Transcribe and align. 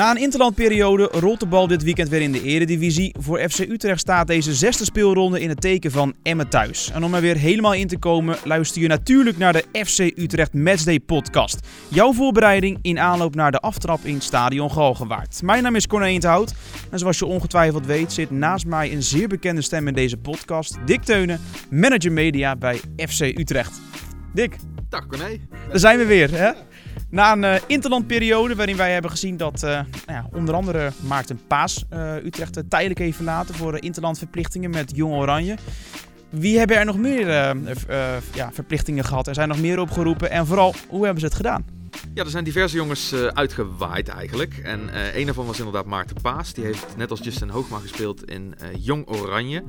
Na 0.00 0.10
een 0.10 0.16
interlandperiode 0.16 1.08
rolt 1.12 1.40
de 1.40 1.46
bal 1.46 1.66
dit 1.66 1.82
weekend 1.82 2.08
weer 2.08 2.20
in 2.20 2.32
de 2.32 2.42
eredivisie. 2.42 3.14
Voor 3.18 3.48
FC 3.48 3.58
Utrecht 3.58 4.00
staat 4.00 4.26
deze 4.26 4.54
zesde 4.54 4.84
speelronde 4.84 5.40
in 5.40 5.48
het 5.48 5.60
teken 5.60 5.90
van 5.90 6.14
Emmen 6.22 6.48
thuis. 6.48 6.90
En 6.90 7.04
om 7.04 7.14
er 7.14 7.20
weer 7.20 7.36
helemaal 7.36 7.74
in 7.74 7.86
te 7.86 7.98
komen 7.98 8.36
luister 8.44 8.82
je 8.82 8.88
natuurlijk 8.88 9.38
naar 9.38 9.52
de 9.52 9.64
FC 9.84 9.98
Utrecht 9.98 10.52
Matchday 10.52 11.00
podcast. 11.00 11.58
Jouw 11.88 12.12
voorbereiding 12.12 12.78
in 12.82 12.98
aanloop 12.98 13.34
naar 13.34 13.50
de 13.50 13.58
aftrap 13.58 14.04
in 14.04 14.20
Stadion 14.20 14.70
Galgenwaard. 14.70 15.42
Mijn 15.42 15.62
naam 15.62 15.76
is 15.76 15.86
Corné 15.86 16.06
Eenthout 16.06 16.54
en 16.90 16.98
zoals 16.98 17.18
je 17.18 17.26
ongetwijfeld 17.26 17.86
weet 17.86 18.12
zit 18.12 18.30
naast 18.30 18.66
mij 18.66 18.92
een 18.92 19.02
zeer 19.02 19.28
bekende 19.28 19.62
stem 19.62 19.88
in 19.88 19.94
deze 19.94 20.16
podcast. 20.16 20.78
Dick 20.86 21.02
Teunen, 21.02 21.40
manager 21.70 22.12
media 22.12 22.56
bij 22.56 22.80
FC 22.96 23.20
Utrecht. 23.20 23.80
Dick. 24.34 24.56
Dag 24.88 25.06
Corné. 25.06 25.40
Daar 25.68 25.78
zijn 25.78 25.98
we 25.98 26.04
weer 26.04 26.30
hè? 26.30 26.50
Na 27.10 27.32
een 27.32 27.42
uh, 27.42 27.54
interlandperiode 27.66 28.54
waarin 28.54 28.76
wij 28.76 28.92
hebben 28.92 29.10
gezien 29.10 29.36
dat 29.36 29.54
uh, 29.54 29.70
nou 29.70 29.84
ja, 30.06 30.26
onder 30.32 30.54
andere 30.54 30.92
Maarten 31.00 31.40
Paas 31.46 31.84
uh, 31.92 32.14
Utrecht 32.14 32.62
tijdelijk 32.68 32.98
heeft 32.98 33.16
verlaten 33.16 33.54
voor 33.54 33.82
interlandverplichtingen 33.82 34.70
met 34.70 34.92
Jong 34.94 35.14
Oranje. 35.14 35.56
Wie 36.28 36.58
hebben 36.58 36.76
er 36.76 36.84
nog 36.84 36.96
meer 36.96 37.26
ja, 38.34 38.52
verplichtingen 38.52 39.04
gehad? 39.04 39.26
Er 39.26 39.34
zijn 39.34 39.48
nog 39.48 39.60
meer 39.60 39.78
opgeroepen 39.78 40.30
en 40.30 40.46
vooral, 40.46 40.74
hoe 40.88 41.02
hebben 41.04 41.20
ze 41.20 41.26
het 41.26 41.36
gedaan? 41.36 41.64
Ja, 42.14 42.24
er 42.24 42.30
zijn 42.30 42.44
diverse 42.44 42.76
jongens 42.76 43.14
uitgewaaid 43.14 44.08
eigenlijk. 44.08 44.58
En 44.58 44.80
uh, 44.80 45.16
een 45.16 45.24
daarvan 45.24 45.46
was 45.46 45.58
inderdaad 45.58 45.86
Maarten 45.86 46.16
Paas. 46.22 46.52
Die 46.52 46.64
heeft 46.64 46.96
net 46.96 47.10
als 47.10 47.20
Justin 47.22 47.48
Hoogma 47.48 47.78
gespeeld 47.78 48.30
in 48.30 48.54
Jong 48.78 49.08
Oranje. 49.08 49.62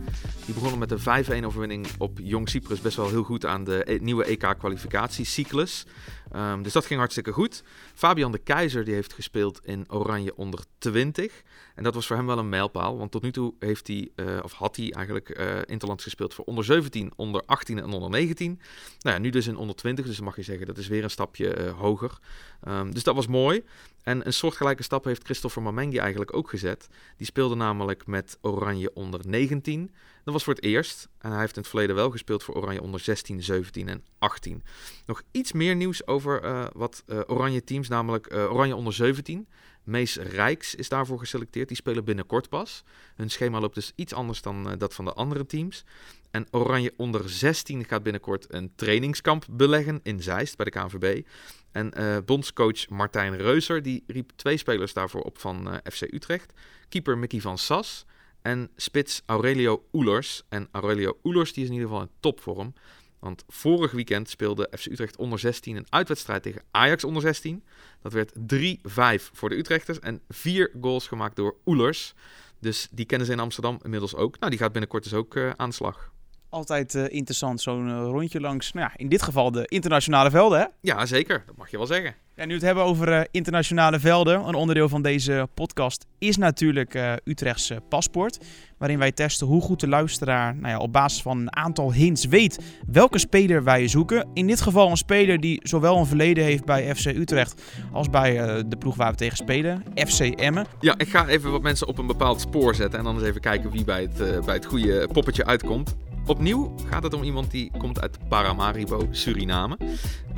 Die 0.45 0.53
begonnen 0.53 0.79
met 0.79 0.91
een 0.91 1.43
5-1 1.43 1.45
overwinning 1.45 1.87
op 1.97 2.19
Jong 2.23 2.49
Cyprus. 2.49 2.81
Best 2.81 2.97
wel 2.97 3.09
heel 3.09 3.23
goed 3.23 3.45
aan 3.45 3.63
de 3.63 3.99
nieuwe 4.01 4.25
EK-kwalificatiecyclus. 4.25 5.85
Um, 6.35 6.63
dus 6.63 6.73
dat 6.73 6.85
ging 6.85 6.99
hartstikke 6.99 7.31
goed. 7.31 7.63
Fabian 7.93 8.31
de 8.31 8.37
Keizer 8.37 8.83
die 8.83 8.93
heeft 8.93 9.13
gespeeld 9.13 9.59
in 9.63 9.85
Oranje 9.91 10.35
onder 10.35 10.63
20. 10.77 11.41
En 11.75 11.83
dat 11.83 11.93
was 11.93 12.07
voor 12.07 12.15
hem 12.15 12.25
wel 12.25 12.37
een 12.37 12.49
mijlpaal. 12.49 12.97
Want 12.97 13.11
tot 13.11 13.21
nu 13.21 13.31
toe 13.31 13.53
heeft 13.59 13.87
hij, 13.87 14.09
uh, 14.15 14.39
of 14.43 14.53
had 14.53 14.75
hij 14.75 14.91
eigenlijk 14.91 15.39
uh, 15.39 15.55
Interlands 15.65 16.03
gespeeld 16.03 16.33
voor 16.33 16.45
onder 16.45 16.63
17, 16.63 17.11
onder 17.15 17.41
18 17.45 17.77
en 17.77 17.91
onder 17.91 18.09
19. 18.09 18.59
Nou 18.99 19.15
ja, 19.15 19.21
nu 19.21 19.29
dus 19.29 19.47
in 19.47 19.57
onder 19.57 19.75
20. 19.75 20.05
Dus 20.05 20.15
dan 20.15 20.25
mag 20.25 20.35
je 20.35 20.41
zeggen 20.41 20.65
dat 20.65 20.77
is 20.77 20.87
weer 20.87 21.03
een 21.03 21.09
stapje 21.09 21.57
uh, 21.57 21.71
hoger. 21.79 22.19
Um, 22.67 22.93
dus 22.93 23.03
dat 23.03 23.15
was 23.15 23.27
mooi. 23.27 23.63
En 24.03 24.25
een 24.25 24.33
soortgelijke 24.33 24.83
stap 24.83 25.03
heeft 25.03 25.23
Christopher 25.23 25.61
Mamengi 25.61 25.97
eigenlijk 25.97 26.35
ook 26.35 26.49
gezet. 26.49 26.87
Die 27.17 27.25
speelde 27.25 27.55
namelijk 27.55 28.07
met 28.07 28.37
Oranje 28.41 28.93
onder 28.93 29.19
19. 29.27 29.91
Dat 30.23 30.33
was 30.33 30.43
voor 30.43 30.53
het 30.53 30.63
eerst. 30.63 31.07
En 31.17 31.31
hij 31.31 31.39
heeft 31.39 31.55
in 31.55 31.61
het 31.61 31.69
verleden 31.69 31.95
wel 31.95 32.11
gespeeld 32.11 32.43
voor 32.43 32.55
Oranje 32.55 32.81
onder 32.81 32.99
16, 32.99 33.43
17 33.43 33.87
en 33.87 34.03
18. 34.17 34.63
Nog 35.05 35.21
iets 35.31 35.51
meer 35.51 35.75
nieuws 35.75 36.07
over 36.07 36.43
uh, 36.43 36.65
wat 36.73 37.03
uh, 37.07 37.19
Oranje 37.27 37.63
teams, 37.63 37.87
namelijk 37.87 38.33
uh, 38.33 38.51
Oranje 38.53 38.75
onder 38.75 38.93
17. 38.93 39.47
Mees 39.83 40.15
Rijks 40.15 40.75
is 40.75 40.89
daarvoor 40.89 41.19
geselecteerd. 41.19 41.67
Die 41.67 41.77
spelen 41.77 42.03
binnenkort 42.03 42.49
pas. 42.49 42.83
Hun 43.15 43.29
schema 43.29 43.59
loopt 43.59 43.75
dus 43.75 43.91
iets 43.95 44.13
anders 44.13 44.41
dan 44.41 44.67
uh, 44.67 44.73
dat 44.77 44.93
van 44.93 45.05
de 45.05 45.13
andere 45.13 45.45
teams. 45.45 45.83
En 46.31 46.47
Oranje 46.51 46.93
onder 46.97 47.29
16 47.29 47.85
gaat 47.85 48.03
binnenkort 48.03 48.53
een 48.53 48.71
trainingskamp 48.75 49.45
beleggen 49.49 49.99
in 50.03 50.21
Zeist 50.21 50.57
bij 50.57 50.65
de 50.65 50.71
KNVB. 50.71 51.27
En 51.71 51.91
uh, 51.97 52.17
bondscoach 52.25 52.89
Martijn 52.89 53.37
Reuser 53.37 53.81
die 53.81 54.03
riep 54.07 54.31
twee 54.35 54.57
spelers 54.57 54.93
daarvoor 54.93 55.21
op 55.21 55.37
van 55.37 55.67
uh, 55.67 55.77
FC 55.91 56.01
Utrecht. 56.01 56.53
Keeper 56.89 57.17
Mickey 57.17 57.39
van 57.39 57.57
Sas 57.57 58.05
en 58.41 58.69
spits 58.75 59.21
Aurelio 59.25 59.83
Oelers. 59.93 60.43
En 60.49 60.67
Aurelio 60.71 61.17
Oelers 61.23 61.53
die 61.53 61.63
is 61.63 61.69
in 61.69 61.75
ieder 61.75 61.89
geval 61.89 62.03
in 62.03 62.11
topvorm. 62.19 62.73
Want 63.21 63.43
vorig 63.47 63.91
weekend 63.91 64.29
speelde 64.29 64.69
FC 64.77 64.85
Utrecht 64.85 65.17
onder 65.17 65.39
16 65.39 65.75
een 65.75 65.85
uitwedstrijd 65.89 66.43
tegen 66.43 66.61
Ajax 66.71 67.03
onder 67.03 67.21
16. 67.21 67.63
Dat 68.01 68.13
werd 68.13 68.31
3-5 68.33 69.31
voor 69.33 69.49
de 69.49 69.57
Utrechters 69.57 69.99
en 69.99 70.21
vier 70.29 70.71
goals 70.81 71.07
gemaakt 71.07 71.35
door 71.35 71.55
Oelers. 71.65 72.13
Dus 72.59 72.87
die 72.91 73.05
kennen 73.05 73.27
ze 73.27 73.33
in 73.33 73.39
Amsterdam 73.39 73.79
inmiddels 73.83 74.15
ook. 74.15 74.39
Nou, 74.39 74.51
die 74.51 74.59
gaat 74.59 74.71
binnenkort 74.71 75.03
dus 75.03 75.13
ook 75.13 75.35
uh, 75.35 75.51
aan 75.55 75.69
de 75.69 75.75
slag. 75.75 76.11
Altijd 76.49 76.93
uh, 76.93 77.09
interessant, 77.09 77.61
zo'n 77.61 77.87
uh, 77.87 78.03
rondje 78.03 78.39
langs, 78.39 78.73
nou 78.73 78.89
ja, 78.89 78.97
in 78.97 79.09
dit 79.09 79.21
geval 79.21 79.51
de 79.51 79.65
internationale 79.67 80.29
velden, 80.29 80.59
hè? 80.59 80.65
Ja, 80.81 81.05
zeker. 81.05 81.43
Dat 81.45 81.55
mag 81.55 81.71
je 81.71 81.77
wel 81.77 81.85
zeggen. 81.85 82.15
Ja, 82.35 82.45
nu 82.45 82.53
het 82.53 82.61
hebben 82.61 82.83
over 82.83 83.09
uh, 83.09 83.21
internationale 83.31 83.99
velden, 83.99 84.47
een 84.47 84.55
onderdeel 84.55 84.89
van 84.89 85.01
deze 85.01 85.47
podcast 85.53 86.05
is 86.19 86.37
natuurlijk 86.37 86.95
uh, 86.95 87.13
Utrechts 87.23 87.71
paspoort. 87.89 88.39
Waarin 88.77 88.99
wij 88.99 89.11
testen 89.11 89.47
hoe 89.47 89.61
goed 89.61 89.79
de 89.79 89.87
luisteraar 89.87 90.55
nou 90.55 90.67
ja, 90.67 90.77
op 90.77 90.93
basis 90.93 91.21
van 91.21 91.37
een 91.37 91.55
aantal 91.55 91.93
hints 91.93 92.25
weet 92.25 92.59
welke 92.87 93.19
speler 93.19 93.63
wij 93.63 93.87
zoeken. 93.87 94.27
In 94.33 94.47
dit 94.47 94.61
geval 94.61 94.89
een 94.89 94.97
speler 94.97 95.39
die 95.39 95.59
zowel 95.63 95.97
een 95.97 96.05
verleden 96.05 96.43
heeft 96.43 96.65
bij 96.65 96.95
FC 96.95 97.05
Utrecht 97.05 97.61
als 97.91 98.09
bij 98.09 98.33
de 98.67 98.77
ploeg 98.77 98.95
waar 98.95 99.11
we 99.11 99.17
tegen 99.17 99.37
spelen, 99.37 99.83
FC 99.95 100.19
Emmen. 100.19 100.65
Ja, 100.79 100.93
ik 100.97 101.09
ga 101.09 101.27
even 101.27 101.51
wat 101.51 101.61
mensen 101.61 101.87
op 101.87 101.97
een 101.97 102.07
bepaald 102.07 102.41
spoor 102.41 102.75
zetten 102.75 102.99
en 102.99 103.05
dan 103.05 103.15
eens 103.15 103.27
even 103.27 103.41
kijken 103.41 103.71
wie 103.71 103.83
bij 103.83 104.01
het, 104.01 104.45
bij 104.45 104.55
het 104.55 104.65
goede 104.65 105.07
poppetje 105.13 105.45
uitkomt. 105.45 105.95
Opnieuw 106.25 106.75
gaat 106.89 107.03
het 107.03 107.13
om 107.13 107.23
iemand 107.23 107.51
die 107.51 107.71
komt 107.77 108.01
uit 108.01 108.17
Paramaribo, 108.27 109.07
Suriname. 109.11 109.77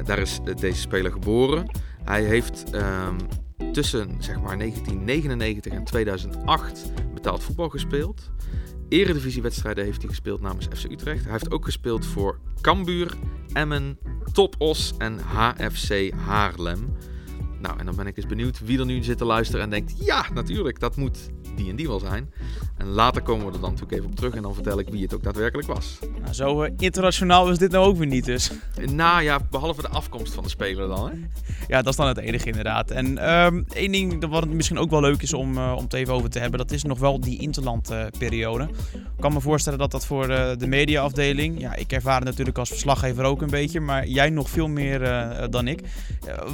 Daar 0.06 0.20
is 0.20 0.40
deze 0.60 0.80
speler 0.80 1.12
geboren. 1.12 1.72
Hij 2.04 2.24
heeft 2.24 2.74
um, 2.76 3.18
tussen 3.74 4.16
zeg 4.20 4.42
maar 4.42 4.58
1999 4.58 5.74
en 5.74 5.84
2008 5.84 6.92
betaald 7.14 7.44
voetbal 7.44 7.70
gespeeld. 7.70 8.32
Eredivisiewedstrijden 8.90 9.84
heeft 9.84 10.02
hij 10.02 10.10
gespeeld 10.10 10.42
namens 10.42 10.68
FC 10.74 10.84
Utrecht. 10.84 11.24
Hij 11.24 11.32
heeft 11.32 11.52
ook 11.52 11.66
gespeeld 11.66 12.06
voor 12.06 12.40
Cambuur, 12.62 13.14
Emmen, 13.54 14.00
Topos 14.32 14.94
en 14.98 15.20
HFC 15.20 16.12
Haarlem. 16.14 16.96
Nou, 17.60 17.80
en 17.80 17.86
dan 17.86 17.96
ben 17.96 18.08
ik 18.08 18.18
eens 18.18 18.26
benieuwd 18.26 18.60
wie 18.60 18.80
er 18.80 18.86
nu 18.86 19.04
zit 19.04 19.18
te 19.18 19.26
luisteren 19.26 19.64
en 19.64 19.70
denkt: 19.70 20.06
ja, 20.06 20.26
natuurlijk, 20.34 20.80
dat 20.80 20.96
moet 20.96 21.30
die 21.56 21.70
en 21.70 21.76
die 21.76 21.88
wel 21.88 22.00
zijn. 22.00 22.32
En 22.78 22.88
later 22.88 23.22
komen 23.22 23.46
we 23.46 23.52
er 23.52 23.60
dan 23.60 23.70
natuurlijk 23.70 23.98
even 23.98 24.10
op 24.10 24.16
terug 24.16 24.36
en 24.36 24.42
dan 24.42 24.54
vertel 24.54 24.80
ik 24.80 24.90
wie 24.90 25.04
het 25.04 25.14
ook 25.14 25.24
daadwerkelijk 25.24 25.68
was. 25.68 26.00
Nou, 26.22 26.34
zo 26.34 26.64
uh, 26.64 26.70
internationaal 26.78 27.50
is 27.50 27.58
dit 27.58 27.72
nou 27.72 27.86
ook 27.86 27.98
weer 27.98 28.08
niet 28.08 28.26
dus. 28.26 28.52
Nou 28.92 29.24
ja, 29.24 29.40
behalve 29.52 29.82
de 29.82 29.88
afkomst 29.88 30.34
van 30.34 30.44
de 30.44 30.50
speler 30.50 30.88
dan 30.88 31.08
hè? 31.08 31.14
Ja, 31.68 31.82
dat 31.82 31.88
is 31.88 31.96
dan 31.96 32.08
het 32.08 32.18
enige 32.18 32.48
inderdaad. 32.48 32.92
En 32.92 33.34
um, 33.34 33.66
één 33.74 33.92
ding 33.92 34.26
wat 34.28 34.48
misschien 34.48 34.78
ook 34.78 34.90
wel 34.90 35.02
leuk 35.02 35.22
is 35.22 35.34
om, 35.34 35.58
uh, 35.58 35.74
om 35.76 35.84
het 35.84 35.94
even 35.94 36.14
over 36.14 36.30
te 36.30 36.40
hebben, 36.40 36.60
dat 36.60 36.72
is 36.72 36.84
nog 36.84 37.00
wel 37.00 37.20
die 37.20 37.40
interlandperiode. 37.40 38.64
Uh, 38.64 38.70
ik 38.94 39.20
kan 39.20 39.34
me 39.34 39.42
voorstellen 39.42 39.80
dat 39.80 39.92
dat 39.92 40.06
voor 40.06 40.28
de 40.28 40.68
mediaafdeling, 40.68 41.60
ja 41.60 41.76
ik 41.76 41.92
ervaar 41.92 42.16
het 42.16 42.24
natuurlijk 42.24 42.58
als 42.58 42.70
verslaggever 42.70 43.24
ook 43.24 43.42
een 43.42 43.50
beetje, 43.50 43.80
maar 43.80 44.08
jij 44.08 44.30
nog 44.30 44.50
veel 44.50 44.68
meer 44.68 45.00
dan 45.50 45.68
ik. 45.68 45.82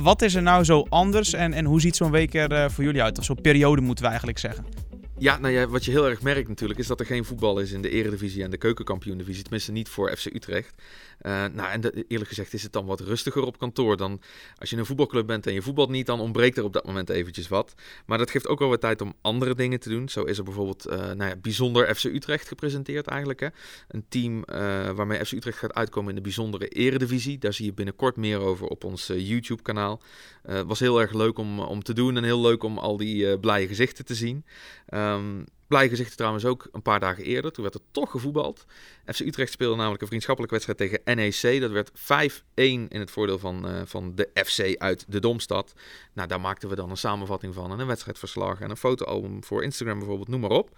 wat 0.01 0.21
is 0.21 0.35
er 0.35 0.41
nou 0.41 0.63
zo 0.63 0.85
anders 0.89 1.33
en, 1.33 1.53
en 1.53 1.65
hoe 1.65 1.81
ziet 1.81 1.95
zo'n 1.95 2.11
week 2.11 2.33
er 2.33 2.71
voor 2.71 2.83
jullie 2.83 3.03
uit? 3.03 3.17
Of 3.17 3.23
zo'n 3.23 3.41
periode 3.41 3.81
moeten 3.81 4.03
we 4.03 4.09
eigenlijk 4.09 4.39
zeggen? 4.39 4.88
Ja, 5.19 5.37
nou 5.37 5.53
ja, 5.53 5.67
wat 5.67 5.85
je 5.85 5.91
heel 5.91 6.09
erg 6.09 6.21
merkt 6.21 6.47
natuurlijk 6.47 6.79
is 6.79 6.87
dat 6.87 6.99
er 6.99 7.05
geen 7.05 7.25
voetbal 7.25 7.59
is 7.59 7.71
in 7.71 7.81
de 7.81 7.89
Eredivisie 7.89 8.43
en 8.43 8.49
de 8.49 8.57
Keukenkampioen-divisie. 8.57 9.43
Tenminste 9.43 9.71
niet 9.71 9.89
voor 9.89 10.17
FC 10.17 10.25
Utrecht. 10.25 10.73
Uh, 11.21 11.45
nou, 11.53 11.71
en 11.71 12.05
eerlijk 12.07 12.29
gezegd 12.29 12.53
is 12.53 12.63
het 12.63 12.73
dan 12.73 12.85
wat 12.85 12.99
rustiger 12.99 13.43
op 13.43 13.57
kantoor. 13.57 13.97
Dan 13.97 14.21
als 14.57 14.69
je 14.69 14.77
een 14.77 14.85
voetbalclub 14.85 15.27
bent 15.27 15.47
en 15.47 15.53
je 15.53 15.61
voetbalt 15.61 15.89
niet, 15.89 16.05
dan 16.05 16.19
ontbreekt 16.19 16.57
er 16.57 16.63
op 16.63 16.73
dat 16.73 16.85
moment 16.85 17.09
eventjes 17.09 17.47
wat. 17.47 17.73
Maar 18.05 18.17
dat 18.17 18.31
geeft 18.31 18.47
ook 18.47 18.59
wel 18.59 18.69
wat 18.69 18.81
tijd 18.81 19.01
om 19.01 19.13
andere 19.21 19.55
dingen 19.55 19.79
te 19.79 19.89
doen. 19.89 20.09
Zo 20.09 20.23
is 20.23 20.37
er 20.37 20.43
bijvoorbeeld 20.43 20.87
uh, 20.87 20.97
nou 20.97 21.23
ja, 21.23 21.35
bijzonder 21.35 21.95
FC 21.95 22.03
Utrecht 22.03 22.47
gepresenteerd 22.47 23.07
eigenlijk. 23.07 23.39
Hè. 23.39 23.47
Een 23.87 24.05
team 24.09 24.37
uh, 24.37 24.45
waarmee 24.89 25.25
FC 25.25 25.31
Utrecht 25.31 25.57
gaat 25.57 25.73
uitkomen 25.73 26.09
in 26.09 26.15
de 26.15 26.21
bijzondere 26.21 26.67
Eredivisie. 26.67 27.37
Daar 27.37 27.53
zie 27.53 27.65
je 27.65 27.73
binnenkort 27.73 28.15
meer 28.15 28.39
over 28.39 28.67
op 28.67 28.83
ons 28.83 29.07
YouTube-kanaal. 29.07 30.01
Het 30.43 30.67
was 30.67 30.79
heel 30.79 31.01
erg 31.01 31.13
leuk 31.13 31.37
om, 31.37 31.59
om 31.59 31.83
te 31.83 31.93
doen 31.93 32.17
en 32.17 32.23
heel 32.23 32.41
leuk 32.41 32.63
om 32.63 32.77
al 32.77 32.97
die 32.97 33.39
blije 33.39 33.67
gezichten 33.67 34.05
te 34.05 34.15
zien. 34.15 34.45
Um, 34.93 35.45
Blij 35.69 35.89
gezicht 35.89 36.17
trouwens 36.17 36.45
ook 36.45 36.67
een 36.71 36.81
paar 36.81 36.99
dagen 36.99 37.23
eerder. 37.23 37.51
Toen 37.51 37.63
werd 37.63 37.75
er 37.75 37.81
toch 37.91 38.11
gevoetbald. 38.11 38.65
FC 39.05 39.19
Utrecht 39.19 39.51
speelde 39.51 39.75
namelijk 39.75 40.01
een 40.01 40.07
vriendschappelijke 40.07 40.55
wedstrijd 40.55 40.91
tegen 40.91 41.15
NEC. 41.15 41.61
Dat 41.61 41.71
werd 41.71 41.91
5-1 41.91 42.39
in 42.55 42.89
het 42.89 43.11
voordeel 43.11 43.39
van, 43.39 43.67
uh, 43.67 43.81
van 43.85 44.15
de 44.15 44.29
FC 44.33 44.77
uit 44.77 45.05
de 45.07 45.19
Domstad. 45.19 45.73
Nou, 46.13 46.27
daar 46.27 46.41
maakten 46.41 46.69
we 46.69 46.75
dan 46.75 46.89
een 46.89 46.97
samenvatting 46.97 47.53
van. 47.53 47.71
En 47.71 47.79
een 47.79 47.87
wedstrijdverslag 47.87 48.59
en 48.59 48.69
een 48.69 48.77
fotoalbum 48.77 49.43
voor 49.43 49.63
Instagram 49.63 49.97
bijvoorbeeld, 49.97 50.27
noem 50.27 50.39
maar 50.39 50.49
op. 50.49 50.77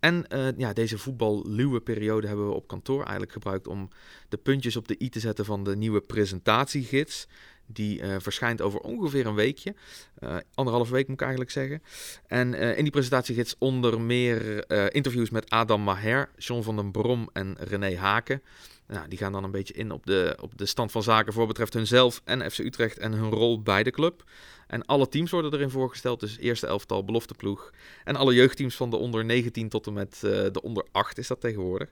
En 0.00 0.24
uh, 0.32 0.48
ja, 0.56 0.72
deze 0.72 0.98
voetballuwe 0.98 1.80
periode 1.80 2.26
hebben 2.26 2.48
we 2.48 2.54
op 2.54 2.68
kantoor 2.68 3.00
eigenlijk 3.00 3.32
gebruikt 3.32 3.66
om 3.66 3.88
de 4.28 4.36
puntjes 4.36 4.76
op 4.76 4.88
de 4.88 4.96
i 4.98 5.08
te 5.08 5.20
zetten 5.20 5.44
van 5.44 5.64
de 5.64 5.76
nieuwe 5.76 6.00
presentatiegids. 6.00 7.26
Die 7.66 8.02
uh, 8.02 8.16
verschijnt 8.18 8.60
over 8.60 8.80
ongeveer 8.80 9.26
een 9.26 9.34
weekje. 9.34 9.74
Uh, 10.20 10.36
anderhalve 10.54 10.92
week 10.92 11.06
moet 11.06 11.16
ik 11.16 11.20
eigenlijk 11.20 11.50
zeggen. 11.50 11.82
En 12.26 12.54
in 12.54 12.82
die 12.82 12.92
presentatiegids 12.92 13.54
onder 13.58 14.00
meer 14.00 14.70
interviews 14.94 15.30
met 15.30 15.50
Adam 15.50 15.80
Maher, 15.80 16.30
John 16.36 16.62
van 16.62 16.76
den 16.76 16.90
Brom 16.90 17.28
en 17.32 17.56
René 17.58 17.96
Haken. 17.96 18.42
Nou, 18.88 19.08
die 19.08 19.18
gaan 19.18 19.32
dan 19.32 19.44
een 19.44 19.50
beetje 19.50 19.74
in 19.74 19.90
op 19.90 20.06
de, 20.06 20.36
op 20.40 20.58
de 20.58 20.66
stand 20.66 20.92
van 20.92 21.02
zaken 21.02 21.32
voor 21.32 21.46
betreft 21.46 21.74
hunzelf 21.74 22.20
en 22.24 22.50
FC 22.50 22.58
Utrecht 22.58 22.98
en 22.98 23.12
hun 23.12 23.30
rol 23.30 23.62
bij 23.62 23.82
de 23.82 23.90
club. 23.90 24.24
En 24.66 24.84
alle 24.84 25.08
teams 25.08 25.30
worden 25.30 25.52
erin 25.52 25.70
voorgesteld, 25.70 26.20
dus 26.20 26.38
eerste 26.38 26.66
elftal, 26.66 27.04
belofteploeg. 27.04 27.72
En 28.04 28.16
alle 28.16 28.34
jeugdteams 28.34 28.76
van 28.76 28.90
de 28.90 28.96
onder 28.96 29.24
19 29.24 29.68
tot 29.68 29.86
en 29.86 29.92
met 29.92 30.18
de 30.20 30.60
onder 30.62 30.86
8 30.92 31.18
is 31.18 31.26
dat 31.26 31.40
tegenwoordig. 31.40 31.90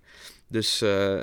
Dus 0.49 0.79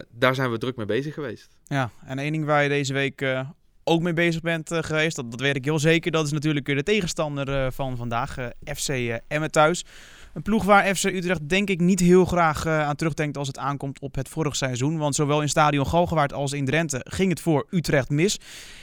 daar 0.10 0.36
zijn 0.36 0.52
we 0.52 0.58
druk 0.58 0.76
mee 0.76 0.86
bezig 0.86 1.14
geweest. 1.14 1.50
Ja, 1.66 1.92
en 2.06 2.20
één 2.20 2.32
ding 2.32 2.46
waar 2.46 2.64
je 2.64 2.70
deze 2.70 2.94
week 2.94 3.46
ook 3.84 4.02
mee 4.02 4.14
bezig 4.14 4.42
bent 4.42 4.70
geweest. 4.74 5.16
Dat, 5.16 5.32
dat 5.32 5.40
weet 5.40 5.56
ik 5.56 5.66
heel 5.66 5.80
zeker. 5.80 6.12
Dat 6.12 6.26
is 6.26 6.32
natuurlijk 6.32 6.66
de 6.66 6.84
tegenstander 6.84 7.72
van 7.72 7.98
vandaag, 7.98 8.36
FC 8.76 9.20
Emmen 9.28 9.52
thuis. 9.52 9.86
Een 10.34 10.42
ploeg 10.42 10.64
waar 10.64 10.96
FC 10.96 11.04
Utrecht 11.04 11.50
denk 11.50 11.70
ik 11.70 11.80
niet 11.80 12.00
heel 12.00 12.26
graag 12.26 12.68
aan 12.68 12.96
terugdenkt 12.96 13.38
als 13.38 13.48
het 13.48 13.58
aankomt 13.58 14.00
op 14.00 14.16
het 14.16 14.30
vorige 14.30 14.56
seizoen. 14.56 14.98
Want 14.98 15.16
zowel 15.16 15.42
in 15.42 15.50
Stadion 15.50 15.88
Galgenwaard 15.88 16.34
als 16.34 16.54
in 16.54 16.66
Drenthe 16.66 17.06
ging 17.10 17.30
het 17.30 17.42
voor 17.42 17.68
Utrecht 17.70 18.10
mis. 18.10 18.40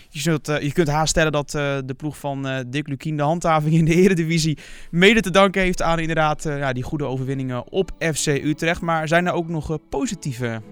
Je, 0.09 0.21
zult, 0.21 0.47
je 0.47 0.73
kunt 0.73 0.89
haast 0.89 1.11
stellen 1.11 1.33
dat 1.33 1.51
de 1.51 1.95
ploeg 1.97 2.19
van 2.19 2.65
Dick 2.67 2.89
Lukien 2.89 3.17
de 3.17 3.23
handhaving 3.23 3.75
in 3.75 3.85
de 3.85 3.95
eredivisie 3.95 4.59
mede 4.91 5.21
te 5.21 5.31
danken 5.31 5.63
heeft 5.63 5.83
aan 5.83 5.99
inderdaad 5.99 6.43
ja, 6.43 6.73
die 6.73 6.83
goede 6.83 7.05
overwinningen 7.05 7.73
op 7.73 7.91
FC 7.99 8.27
Utrecht. 8.27 8.81
Maar 8.81 9.09
zijn 9.09 9.27
er 9.27 9.33
ook 9.33 9.49
nog 9.49 9.79
positieve 9.89 10.63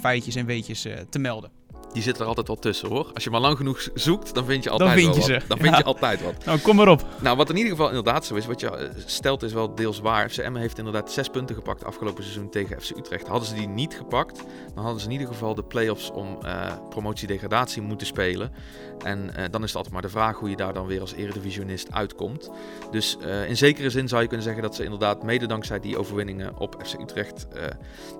feitjes 0.00 0.34
en 0.34 0.46
weetjes 0.46 0.86
te 1.08 1.18
melden? 1.18 1.59
Die 1.92 2.02
zitten 2.02 2.22
er 2.22 2.28
altijd 2.28 2.46
wel 2.46 2.56
tussen 2.56 2.88
hoor. 2.88 3.10
Als 3.14 3.24
je 3.24 3.30
maar 3.30 3.40
lang 3.40 3.56
genoeg 3.56 3.88
zoekt, 3.94 4.34
dan 4.34 4.44
vind 4.44 4.64
je 4.64 4.70
altijd 4.70 4.90
dan 4.90 4.98
vind 4.98 5.14
je 5.14 5.22
Ze. 5.22 5.40
Dan 5.48 5.58
vind 5.58 5.76
je 5.76 5.84
altijd 5.84 6.22
wat. 6.22 6.44
Nou, 6.44 6.58
kom 6.58 6.76
maar 6.76 6.88
op. 6.88 7.04
Nou, 7.20 7.36
wat 7.36 7.50
in 7.50 7.56
ieder 7.56 7.70
geval 7.70 7.88
inderdaad 7.88 8.24
zo 8.26 8.34
is, 8.34 8.46
wat 8.46 8.60
je 8.60 8.70
eh, 8.70 8.88
stelt 9.06 9.42
is 9.42 9.52
wel 9.52 9.74
deels 9.74 10.00
waar. 10.00 10.30
FCM 10.30 10.54
heeft 10.54 10.78
inderdaad 10.78 11.12
zes 11.12 11.28
punten 11.28 11.56
gepakt 11.56 11.84
afgelopen 11.84 12.22
seizoen 12.22 12.50
tegen 12.50 12.80
FC 12.80 12.96
Utrecht. 12.96 13.26
Hadden 13.26 13.48
ze 13.48 13.54
die 13.54 13.68
niet 13.68 13.94
gepakt, 13.94 14.42
dan 14.74 14.84
hadden 14.84 15.00
ze 15.00 15.06
in 15.06 15.12
ieder 15.12 15.26
geval 15.26 15.54
de 15.54 15.64
play-offs 15.64 16.10
om 16.10 16.38
uh, 16.44 16.72
promotie-degradatie 16.88 17.82
moeten 17.82 18.06
spelen. 18.06 18.52
En 19.04 19.18
uh, 19.18 19.44
dan 19.50 19.62
is 19.62 19.68
het 19.68 19.76
altijd 19.76 19.92
maar 19.92 20.02
de 20.02 20.08
vraag 20.08 20.38
hoe 20.38 20.50
je 20.50 20.56
daar 20.56 20.72
dan 20.72 20.86
weer 20.86 21.00
als 21.00 21.12
eredivisionist 21.12 21.92
uitkomt. 21.92 22.50
Dus 22.90 23.16
uh, 23.20 23.48
in 23.48 23.56
zekere 23.56 23.90
zin 23.90 24.08
zou 24.08 24.22
je 24.22 24.28
kunnen 24.28 24.46
zeggen 24.46 24.62
dat 24.62 24.74
ze 24.74 24.84
inderdaad 24.84 25.22
mede 25.22 25.46
dankzij 25.46 25.80
die 25.80 25.98
overwinningen 25.98 26.58
op 26.58 26.76
FC 26.84 27.00
Utrecht 27.00 27.46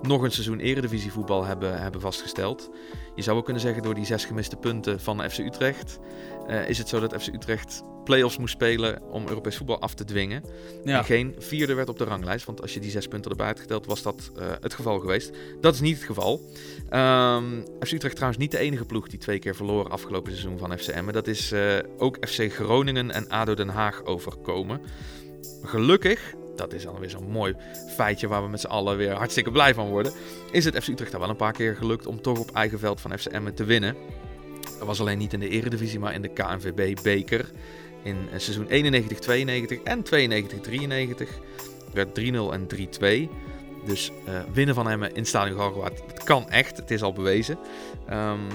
nog 0.01 0.21
een 0.21 0.31
seizoen 0.31 0.59
eredivisievoetbal 0.59 1.45
hebben, 1.45 1.81
hebben 1.81 2.01
vastgesteld. 2.01 2.69
Je 3.15 3.21
zou 3.21 3.37
ook 3.37 3.43
kunnen 3.43 3.60
zeggen 3.61 3.83
door 3.83 3.93
die 3.93 4.05
zes 4.05 4.25
gemiste 4.25 4.55
punten 4.55 4.99
van 4.99 5.29
FC 5.29 5.37
Utrecht 5.37 5.99
uh, 6.47 6.69
is 6.69 6.77
het 6.77 6.89
zo 6.89 6.99
dat 6.99 7.23
FC 7.23 7.33
Utrecht 7.33 7.83
play-offs 8.03 8.37
moest 8.37 8.53
spelen 8.53 9.01
om 9.11 9.27
Europees 9.27 9.57
voetbal 9.57 9.79
af 9.79 9.93
te 9.93 10.03
dwingen. 10.03 10.43
Ja. 10.83 10.97
En 10.97 11.05
geen 11.05 11.35
vierde 11.37 11.73
werd 11.73 11.89
op 11.89 11.97
de 11.97 12.03
ranglijst, 12.03 12.45
want 12.45 12.61
als 12.61 12.73
je 12.73 12.79
die 12.79 12.91
zes 12.91 13.07
punten 13.07 13.31
erbij 13.31 13.47
had 13.47 13.59
geteld 13.59 13.85
was 13.85 14.01
dat 14.01 14.31
uh, 14.37 14.45
het 14.61 14.73
geval 14.73 14.99
geweest. 14.99 15.31
Dat 15.61 15.73
is 15.73 15.79
niet 15.79 15.95
het 15.95 16.05
geval. 16.05 16.41
Um, 16.93 17.63
FC 17.79 17.91
Utrecht 17.91 18.15
trouwens 18.15 18.41
niet 18.41 18.51
de 18.51 18.57
enige 18.57 18.85
ploeg 18.85 19.07
die 19.07 19.19
twee 19.19 19.39
keer 19.39 19.55
verloren 19.55 19.91
afgelopen 19.91 20.31
seizoen 20.31 20.57
van 20.57 20.77
FCM. 20.77 21.11
Dat 21.11 21.27
is 21.27 21.51
uh, 21.51 21.77
ook 21.97 22.17
FC 22.27 22.53
Groningen 22.53 23.11
en 23.11 23.29
ADO 23.29 23.53
Den 23.53 23.69
Haag 23.69 24.05
overkomen. 24.05 24.81
Gelukkig 25.61 26.33
dat 26.55 26.73
is 26.73 26.83
dan 26.83 26.99
weer 26.99 27.09
zo'n 27.09 27.31
mooi 27.31 27.55
feitje 27.89 28.27
waar 28.27 28.43
we 28.43 28.49
met 28.49 28.59
z'n 28.59 28.67
allen 28.67 28.97
weer 28.97 29.11
hartstikke 29.11 29.51
blij 29.51 29.73
van 29.73 29.89
worden. 29.89 30.11
Is 30.51 30.65
het 30.65 30.83
FC 30.83 30.87
Utrecht 30.87 31.11
daar 31.11 31.19
wel 31.19 31.29
een 31.29 31.35
paar 31.35 31.53
keer 31.53 31.75
gelukt 31.75 32.05
om 32.05 32.21
toch 32.21 32.39
op 32.39 32.51
eigen 32.51 32.79
veld 32.79 33.01
van 33.01 33.17
FC 33.17 33.25
Emmen 33.25 33.53
te 33.53 33.63
winnen. 33.63 33.95
Dat 34.77 34.87
was 34.87 34.99
alleen 34.99 35.17
niet 35.17 35.33
in 35.33 35.39
de 35.39 35.49
Eredivisie, 35.49 35.99
maar 35.99 36.13
in 36.13 36.21
de 36.21 36.33
KNVB-beker. 36.33 37.51
In 38.03 38.17
eh, 38.31 38.39
seizoen 38.39 38.67
91-92 39.77 39.83
en 39.83 40.03
92-93 40.03 41.27
werd 41.93 42.19
3-0 42.19 42.23
en 42.51 42.67
3-2. 43.27 43.29
Dus 43.85 44.11
uh, 44.27 44.39
winnen 44.53 44.75
van 44.75 44.89
Emmen 44.89 45.13
in 45.13 45.25
Stadion 45.25 45.57
Galgenwaard, 45.57 46.01
het 46.07 46.23
kan 46.23 46.49
echt. 46.49 46.77
Het 46.77 46.91
is 46.91 47.01
al 47.01 47.13
bewezen. 47.13 47.57
Um, 48.09 48.47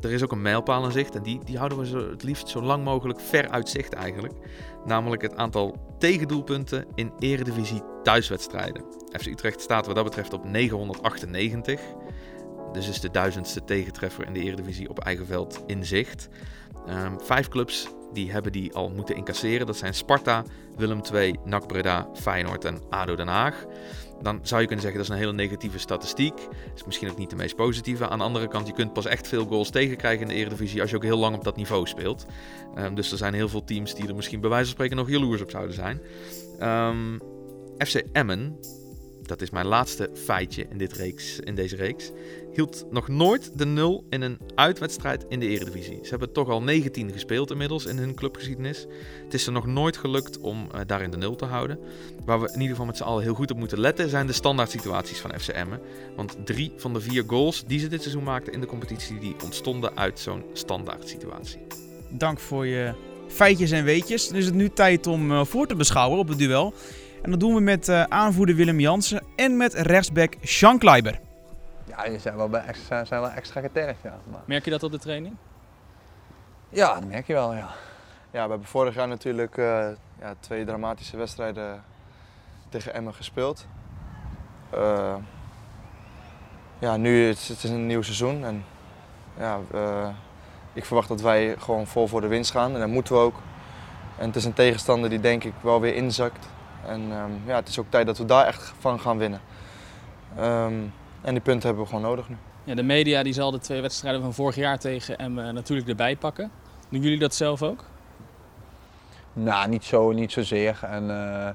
er 0.00 0.12
is 0.12 0.22
ook 0.22 0.32
een 0.32 0.42
mijlpaal 0.42 0.84
in 0.84 0.92
zicht 0.92 1.14
en 1.14 1.22
die, 1.22 1.40
die 1.44 1.56
houden 1.56 1.78
we 1.78 1.86
zo, 1.86 2.10
het 2.10 2.22
liefst 2.22 2.48
zo 2.48 2.62
lang 2.62 2.84
mogelijk 2.84 3.20
ver 3.20 3.48
uit 3.48 3.68
zicht 3.68 3.92
eigenlijk. 3.92 4.34
Namelijk 4.84 5.22
het 5.22 5.36
aantal 5.36 5.94
tegendoelpunten 5.98 6.86
in 6.94 7.12
eredivisie 7.18 7.82
thuiswedstrijden. 8.02 8.84
FC 9.12 9.26
Utrecht 9.26 9.60
staat 9.60 9.86
wat 9.86 9.94
dat 9.94 10.04
betreft 10.04 10.32
op 10.32 10.44
998. 10.44 11.80
Dus 12.72 12.88
is 12.88 13.00
de 13.00 13.10
duizendste 13.10 13.64
tegentreffer 13.64 14.26
in 14.26 14.32
de 14.32 14.40
eredivisie 14.40 14.88
op 14.88 14.98
eigen 14.98 15.26
veld 15.26 15.62
in 15.66 15.84
zicht. 15.84 16.28
Um, 16.88 17.20
vijf 17.20 17.48
clubs 17.48 17.88
die 18.12 18.32
hebben 18.32 18.52
die 18.52 18.74
al 18.74 18.90
moeten 18.90 19.16
incasseren. 19.16 19.66
Dat 19.66 19.76
zijn 19.76 19.94
Sparta, 19.94 20.44
Willem 20.76 21.00
II, 21.12 21.34
NAC 21.44 21.66
Breda, 21.66 22.08
Feyenoord 22.14 22.64
en 22.64 22.80
ADO 22.90 23.14
Den 23.14 23.28
Haag 23.28 23.66
dan 24.22 24.40
zou 24.42 24.60
je 24.60 24.66
kunnen 24.66 24.84
zeggen 24.84 25.02
dat 25.02 25.10
is 25.10 25.16
een 25.16 25.26
hele 25.26 25.36
negatieve 25.36 25.78
statistiek. 25.78 26.34
Is 26.74 26.84
misschien 26.84 27.10
ook 27.10 27.18
niet 27.18 27.30
de 27.30 27.36
meest 27.36 27.56
positieve. 27.56 28.08
Aan 28.08 28.18
de 28.18 28.24
andere 28.24 28.48
kant, 28.48 28.66
je 28.66 28.72
kunt 28.72 28.92
pas 28.92 29.06
echt 29.06 29.28
veel 29.28 29.44
goals 29.44 29.70
tegenkrijgen 29.70 30.22
in 30.22 30.28
de 30.28 30.34
Eredivisie 30.34 30.80
als 30.80 30.90
je 30.90 30.96
ook 30.96 31.02
heel 31.02 31.18
lang 31.18 31.36
op 31.36 31.44
dat 31.44 31.56
niveau 31.56 31.86
speelt. 31.86 32.26
Um, 32.78 32.94
dus 32.94 33.12
er 33.12 33.18
zijn 33.18 33.34
heel 33.34 33.48
veel 33.48 33.64
teams 33.64 33.94
die 33.94 34.08
er 34.08 34.14
misschien 34.14 34.40
bij 34.40 34.50
wijze 34.50 34.64
van 34.64 34.74
spreken 34.74 34.96
nog 34.96 35.10
jaloers 35.10 35.42
op 35.42 35.50
zouden 35.50 35.74
zijn. 35.74 36.00
Ehm, 36.58 37.18
FC 37.78 38.02
Emmen 38.12 38.58
dat 39.30 39.42
is 39.42 39.50
mijn 39.50 39.66
laatste 39.66 40.10
feitje 40.14 40.66
in, 40.70 40.78
dit 40.78 40.92
reeks, 40.92 41.40
in 41.40 41.54
deze 41.54 41.76
reeks, 41.76 42.10
hield 42.52 42.84
nog 42.90 43.08
nooit 43.08 43.58
de 43.58 43.66
nul 43.66 44.04
in 44.08 44.22
een 44.22 44.38
uitwedstrijd 44.54 45.24
in 45.28 45.40
de 45.40 45.46
Eredivisie. 45.46 45.98
Ze 46.02 46.08
hebben 46.08 46.32
toch 46.32 46.48
al 46.48 46.62
19 46.62 47.12
gespeeld 47.12 47.50
inmiddels 47.50 47.86
in 47.86 47.98
hun 47.98 48.14
clubgeschiedenis. 48.14 48.86
Het 49.24 49.34
is 49.34 49.46
er 49.46 49.52
nog 49.52 49.66
nooit 49.66 49.96
gelukt 49.96 50.38
om 50.38 50.68
uh, 50.74 50.80
daarin 50.86 51.10
de 51.10 51.16
nul 51.16 51.36
te 51.36 51.44
houden. 51.44 51.78
Waar 52.24 52.40
we 52.40 52.46
in 52.46 52.52
ieder 52.52 52.68
geval 52.68 52.86
met 52.86 52.96
z'n 52.96 53.02
allen 53.02 53.22
heel 53.22 53.34
goed 53.34 53.50
op 53.50 53.56
moeten 53.56 53.80
letten 53.80 54.08
zijn 54.08 54.26
de 54.26 54.32
standaard 54.32 54.70
situaties 54.70 55.18
van 55.18 55.38
FC 55.40 55.48
Emmen. 55.48 55.80
Want 56.16 56.36
drie 56.44 56.72
van 56.76 56.92
de 56.92 57.00
vier 57.00 57.24
goals 57.26 57.64
die 57.66 57.78
ze 57.78 57.88
dit 57.88 58.00
seizoen 58.00 58.24
maakten 58.24 58.52
in 58.52 58.60
de 58.60 58.66
competitie, 58.66 59.18
die 59.18 59.34
ontstonden 59.44 59.96
uit 59.96 60.18
zo'n 60.18 60.44
standaard 60.52 61.08
situatie. 61.08 61.60
Dank 62.08 62.38
voor 62.38 62.66
je 62.66 62.94
feitjes 63.28 63.70
en 63.70 63.84
weetjes. 63.84 64.28
Dan 64.28 64.36
is 64.36 64.44
het 64.44 64.54
nu 64.54 64.68
tijd 64.68 65.06
om 65.06 65.30
uh, 65.30 65.44
voor 65.44 65.66
te 65.66 65.74
beschouwen 65.74 66.18
op 66.18 66.28
het 66.28 66.38
duel. 66.38 66.74
En 67.22 67.30
dat 67.30 67.40
doen 67.40 67.54
we 67.54 67.60
met 67.60 67.88
uh, 67.88 68.02
aanvoerder 68.02 68.54
Willem 68.54 68.80
Jansen 68.80 69.22
en 69.36 69.56
met 69.56 69.74
rechtsback 69.74 70.34
Sean 70.42 70.78
Kleiber. 70.78 71.20
Ja, 71.84 72.04
die 72.04 72.18
zijn 72.18 72.36
wel, 72.36 72.48
bij 72.48 72.64
extra, 72.64 73.04
zijn 73.04 73.20
wel 73.20 73.30
extra 73.30 73.60
getergd, 73.60 74.02
ja. 74.02 74.18
Maar... 74.30 74.40
Merk 74.44 74.64
je 74.64 74.70
dat 74.70 74.82
op 74.82 74.90
de 74.90 74.98
training? 74.98 75.36
Ja, 76.68 76.94
dat 76.94 77.04
merk 77.04 77.26
je 77.26 77.32
wel, 77.32 77.54
ja. 77.54 77.68
Ja, 78.30 78.44
we 78.44 78.50
hebben 78.50 78.68
vorig 78.68 78.94
jaar 78.94 79.08
natuurlijk 79.08 79.56
uh, 79.56 79.88
ja, 80.20 80.34
twee 80.40 80.64
dramatische 80.64 81.16
wedstrijden 81.16 81.82
tegen 82.68 82.94
Emmen 82.94 83.14
gespeeld. 83.14 83.66
Uh, 84.74 85.14
ja, 86.78 86.96
nu 86.96 87.28
is 87.28 87.48
het 87.48 87.62
is 87.62 87.70
een 87.70 87.86
nieuw 87.86 88.02
seizoen 88.02 88.44
en 88.44 88.64
ja, 89.38 89.58
ik 90.72 90.84
verwacht 90.84 91.08
dat 91.08 91.20
wij 91.20 91.56
gewoon 91.58 91.86
vol 91.86 92.06
voor 92.06 92.20
de 92.20 92.26
winst 92.26 92.50
gaan 92.50 92.74
en 92.74 92.80
dat 92.80 92.88
moeten 92.88 93.14
we 93.14 93.20
ook. 93.20 93.40
En 94.18 94.26
het 94.26 94.36
is 94.36 94.44
een 94.44 94.52
tegenstander 94.52 95.10
die 95.10 95.20
denk 95.20 95.44
ik 95.44 95.54
wel 95.60 95.80
weer 95.80 95.94
inzakt. 95.94 96.48
En 96.86 97.00
um, 97.00 97.40
ja, 97.46 97.54
het 97.54 97.68
is 97.68 97.78
ook 97.78 97.86
tijd 97.88 98.06
dat 98.06 98.18
we 98.18 98.24
daar 98.24 98.46
echt 98.46 98.72
van 98.78 99.00
gaan 99.00 99.18
winnen. 99.18 99.40
Um, 100.38 100.92
en 101.20 101.32
die 101.32 101.40
punten 101.40 101.66
hebben 101.66 101.82
we 101.82 101.90
gewoon 101.90 102.04
nodig 102.04 102.28
nu. 102.28 102.36
Ja, 102.64 102.74
de 102.74 102.82
media 102.82 103.22
die 103.22 103.32
zal 103.32 103.50
de 103.50 103.58
twee 103.58 103.80
wedstrijden 103.80 104.22
van 104.22 104.34
vorig 104.34 104.54
jaar 104.54 104.78
tegen 104.78 105.18
Emmen 105.18 105.54
natuurlijk 105.54 105.88
erbij 105.88 106.16
pakken. 106.16 106.50
Doen 106.88 107.00
jullie 107.00 107.18
dat 107.18 107.34
zelf 107.34 107.62
ook? 107.62 107.84
Nou, 109.32 109.68
niet, 109.68 109.84
zo, 109.84 110.12
niet 110.12 110.32
zozeer. 110.32 110.78
En, 110.82 111.04
uh, 111.08 111.48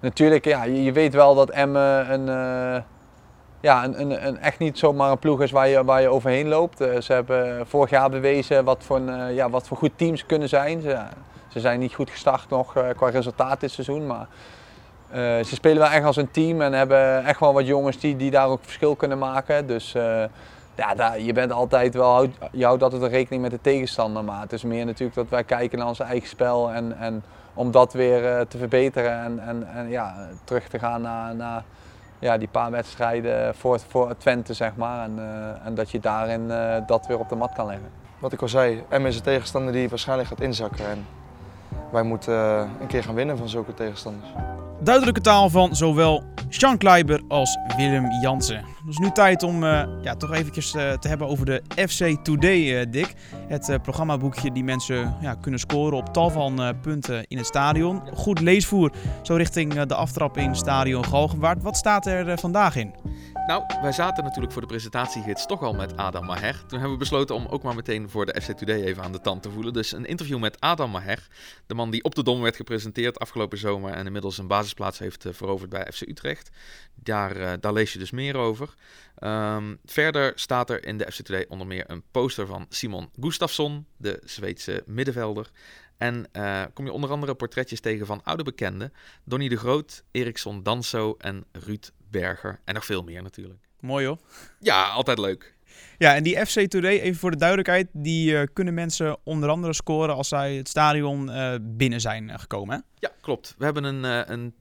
natuurlijk, 0.00 0.44
ja, 0.44 0.64
je, 0.64 0.82
je, 0.82 0.92
weet 0.92 1.14
wel 1.14 1.34
dat 1.34 1.50
Emmen 1.50 2.12
een, 2.12 2.26
uh, 2.26 2.82
ja, 3.60 3.84
een, 3.84 4.00
een, 4.00 4.26
een, 4.26 4.38
echt 4.38 4.58
niet 4.58 4.78
zomaar 4.78 5.10
een 5.10 5.18
ploeg 5.18 5.42
is 5.42 5.50
waar 5.50 5.68
je, 5.68 5.84
waar 5.84 6.00
je 6.00 6.08
overheen 6.08 6.48
loopt. 6.48 6.80
Uh, 6.80 7.00
ze 7.00 7.12
hebben 7.12 7.66
vorig 7.66 7.90
jaar 7.90 8.10
bewezen 8.10 8.64
wat 8.64 8.82
voor, 8.84 8.96
een, 8.96 9.34
ja, 9.34 9.50
wat 9.50 9.68
voor 9.68 9.76
goed 9.76 9.98
teams 9.98 10.26
kunnen 10.26 10.48
zijn. 10.48 10.80
Ze, 10.80 11.04
ze 11.48 11.60
zijn 11.60 11.80
niet 11.80 11.94
goed 11.94 12.10
gestart 12.10 12.48
nog 12.48 12.72
qua 12.96 13.08
resultaat 13.08 13.60
dit 13.60 13.70
seizoen, 13.70 14.06
maar 14.06 14.26
uh, 15.14 15.18
ze 15.18 15.54
spelen 15.54 15.78
wel 15.78 15.90
echt 15.90 16.04
als 16.04 16.16
een 16.16 16.30
team 16.30 16.60
en 16.60 16.72
hebben 16.72 17.24
echt 17.24 17.40
wel 17.40 17.52
wat 17.52 17.66
jongens 17.66 17.98
die, 17.98 18.16
die 18.16 18.30
daar 18.30 18.46
ook 18.46 18.60
verschil 18.62 18.96
kunnen 18.96 19.18
maken. 19.18 19.66
Dus 19.66 19.94
uh, 19.94 20.24
ja, 20.74 20.94
daar, 20.94 21.20
je 21.20 21.32
bent 21.32 21.52
altijd 21.52 21.94
wel, 21.94 22.26
je 22.52 22.64
houdt 22.64 22.82
altijd 22.82 23.02
rekening 23.02 23.42
met 23.42 23.50
de 23.50 23.60
tegenstander. 23.60 24.24
Maar 24.24 24.40
het 24.40 24.52
is 24.52 24.62
meer 24.62 24.84
natuurlijk 24.84 25.14
dat 25.14 25.28
wij 25.28 25.44
kijken 25.44 25.78
naar 25.78 25.86
ons 25.86 26.00
eigen 26.00 26.28
spel 26.28 26.70
en, 26.70 26.98
en 26.98 27.22
om 27.54 27.70
dat 27.70 27.92
weer 27.92 28.22
uh, 28.22 28.40
te 28.40 28.58
verbeteren 28.58 29.22
en, 29.22 29.38
en, 29.38 29.68
en 29.74 29.88
ja, 29.88 30.28
terug 30.44 30.68
te 30.68 30.78
gaan 30.78 31.02
naar, 31.02 31.34
naar 31.34 31.62
ja, 32.18 32.38
die 32.38 32.48
paar 32.48 32.70
wedstrijden 32.70 33.54
voor, 33.54 33.80
voor 33.88 34.16
Twente, 34.16 34.54
zeg 34.54 34.76
maar. 34.76 35.04
En, 35.04 35.18
en 35.64 35.74
dat 35.74 35.90
je 35.90 36.00
daarin 36.00 36.52
dat 36.86 37.06
weer 37.06 37.18
op 37.18 37.28
de 37.28 37.36
mat 37.36 37.52
kan 37.52 37.66
leggen. 37.66 37.88
Wat 38.18 38.32
ik 38.32 38.42
al 38.42 38.48
zei, 38.48 38.84
M 38.90 39.06
is 39.06 39.16
een 39.16 39.22
tegenstander 39.22 39.72
die 39.72 39.88
waarschijnlijk 39.88 40.28
gaat 40.28 40.40
inzakken. 40.40 40.86
En 40.86 41.06
wij 41.90 42.02
moeten 42.02 42.34
een 42.80 42.86
keer 42.86 43.02
gaan 43.02 43.14
winnen 43.14 43.38
van 43.38 43.48
zulke 43.48 43.74
tegenstanders. 43.74 44.28
Duidelijke 44.84 45.20
taal 45.20 45.50
van 45.50 45.76
zowel 45.76 46.24
Sean 46.48 46.78
Kleiber 46.78 47.20
als 47.28 47.58
Willem 47.76 48.06
Jansen. 48.22 48.56
Het 48.56 48.88
is 48.88 48.98
nu 48.98 49.10
tijd 49.10 49.42
om 49.42 49.62
uh, 49.64 49.82
ja, 50.02 50.16
toch 50.16 50.32
eventjes 50.32 50.74
uh, 50.74 50.92
te 50.92 51.08
hebben 51.08 51.26
over 51.26 51.46
de 51.46 51.62
FC 51.88 52.24
Today, 52.24 52.80
uh, 52.80 52.86
Dick. 52.90 53.14
Het 53.48 53.82
programmaboekje 53.82 54.52
die 54.52 54.64
mensen 54.64 55.16
ja, 55.20 55.34
kunnen 55.34 55.60
scoren 55.60 55.98
op 55.98 56.12
tal 56.12 56.30
van 56.30 56.74
punten 56.80 57.24
in 57.28 57.36
het 57.36 57.46
stadion. 57.46 58.02
Goed 58.14 58.40
leesvoer, 58.40 58.92
zo 59.22 59.34
richting 59.34 59.82
de 59.82 59.94
aftrap 59.94 60.36
in 60.36 60.56
stadion 60.56 61.04
Galgenwaard. 61.04 61.62
Wat 61.62 61.76
staat 61.76 62.06
er 62.06 62.38
vandaag 62.38 62.76
in? 62.76 62.94
Nou, 63.46 63.64
wij 63.80 63.92
zaten 63.92 64.24
natuurlijk 64.24 64.52
voor 64.52 64.62
de 64.62 64.68
presentatiegids 64.68 65.46
toch 65.46 65.62
al 65.62 65.74
met 65.74 65.96
Adam 65.96 66.24
Maher. 66.24 66.54
Toen 66.66 66.78
hebben 66.78 66.90
we 66.90 66.96
besloten 66.96 67.34
om 67.34 67.46
ook 67.46 67.62
maar 67.62 67.74
meteen 67.74 68.10
voor 68.10 68.26
de 68.26 68.40
FC 68.40 68.50
Today 68.50 68.82
even 68.82 69.02
aan 69.02 69.12
de 69.12 69.20
tand 69.20 69.42
te 69.42 69.50
voelen. 69.50 69.72
Dus 69.72 69.92
een 69.92 70.04
interview 70.04 70.38
met 70.38 70.60
Adam 70.60 70.90
Maher, 70.90 71.26
de 71.66 71.74
man 71.74 71.90
die 71.90 72.04
op 72.04 72.14
de 72.14 72.22
Dom 72.22 72.40
werd 72.40 72.56
gepresenteerd 72.56 73.18
afgelopen 73.18 73.58
zomer 73.58 73.92
en 73.92 74.06
inmiddels 74.06 74.38
een 74.38 74.46
basisplaats 74.46 74.98
heeft 74.98 75.26
veroverd 75.30 75.70
bij 75.70 75.88
FC 75.92 76.00
Utrecht. 76.00 76.50
Daar, 76.94 77.36
uh, 77.36 77.52
daar 77.60 77.72
lees 77.72 77.92
je 77.92 77.98
dus 77.98 78.10
meer 78.10 78.36
over. 78.36 78.74
Ehm, 79.14 79.74
verder 79.84 80.32
staat 80.34 80.70
er 80.70 80.86
in 80.86 80.98
de 80.98 81.12
FC 81.12 81.22
Today 81.22 81.46
onder 81.48 81.66
meer 81.66 81.84
een 81.86 82.02
poster 82.10 82.46
van 82.46 82.66
Simon 82.68 83.10
Gustafsson, 83.20 83.86
de 83.96 84.20
Zweedse 84.24 84.82
middenvelder. 84.86 85.50
En 85.96 86.26
uh, 86.32 86.62
kom 86.74 86.84
je 86.84 86.92
onder 86.92 87.10
andere 87.10 87.34
portretjes 87.34 87.80
tegen 87.80 88.06
van 88.06 88.24
oude 88.24 88.42
bekenden. 88.42 88.92
Donny 89.24 89.48
de 89.48 89.56
Groot, 89.56 90.04
Eriksson 90.10 90.62
Danso 90.62 91.14
en 91.18 91.44
Ruud 91.52 91.90
Berger. 92.12 92.60
En 92.64 92.74
nog 92.74 92.84
veel 92.84 93.02
meer 93.02 93.22
natuurlijk. 93.22 93.68
Mooi 93.80 94.06
hoor. 94.06 94.18
Ja, 94.58 94.88
altijd 94.88 95.18
leuk. 95.18 95.54
Ja, 95.98 96.14
en 96.14 96.22
die 96.22 96.46
FC 96.46 96.60
Today, 96.60 97.00
even 97.00 97.20
voor 97.20 97.30
de 97.30 97.36
duidelijkheid, 97.36 97.88
die 97.92 98.32
uh, 98.32 98.42
kunnen 98.52 98.74
mensen 98.74 99.18
onder 99.24 99.48
andere 99.48 99.72
scoren 99.72 100.14
als 100.14 100.28
zij 100.28 100.54
het 100.54 100.68
stadion 100.68 101.28
uh, 101.28 101.54
binnen 101.60 102.00
zijn 102.00 102.38
gekomen. 102.38 102.74
Hè? 102.76 102.80
Ja, 102.98 103.12
klopt. 103.20 103.54
We 103.58 103.64
hebben 103.64 103.84
een, 103.84 104.32
een 104.32 104.54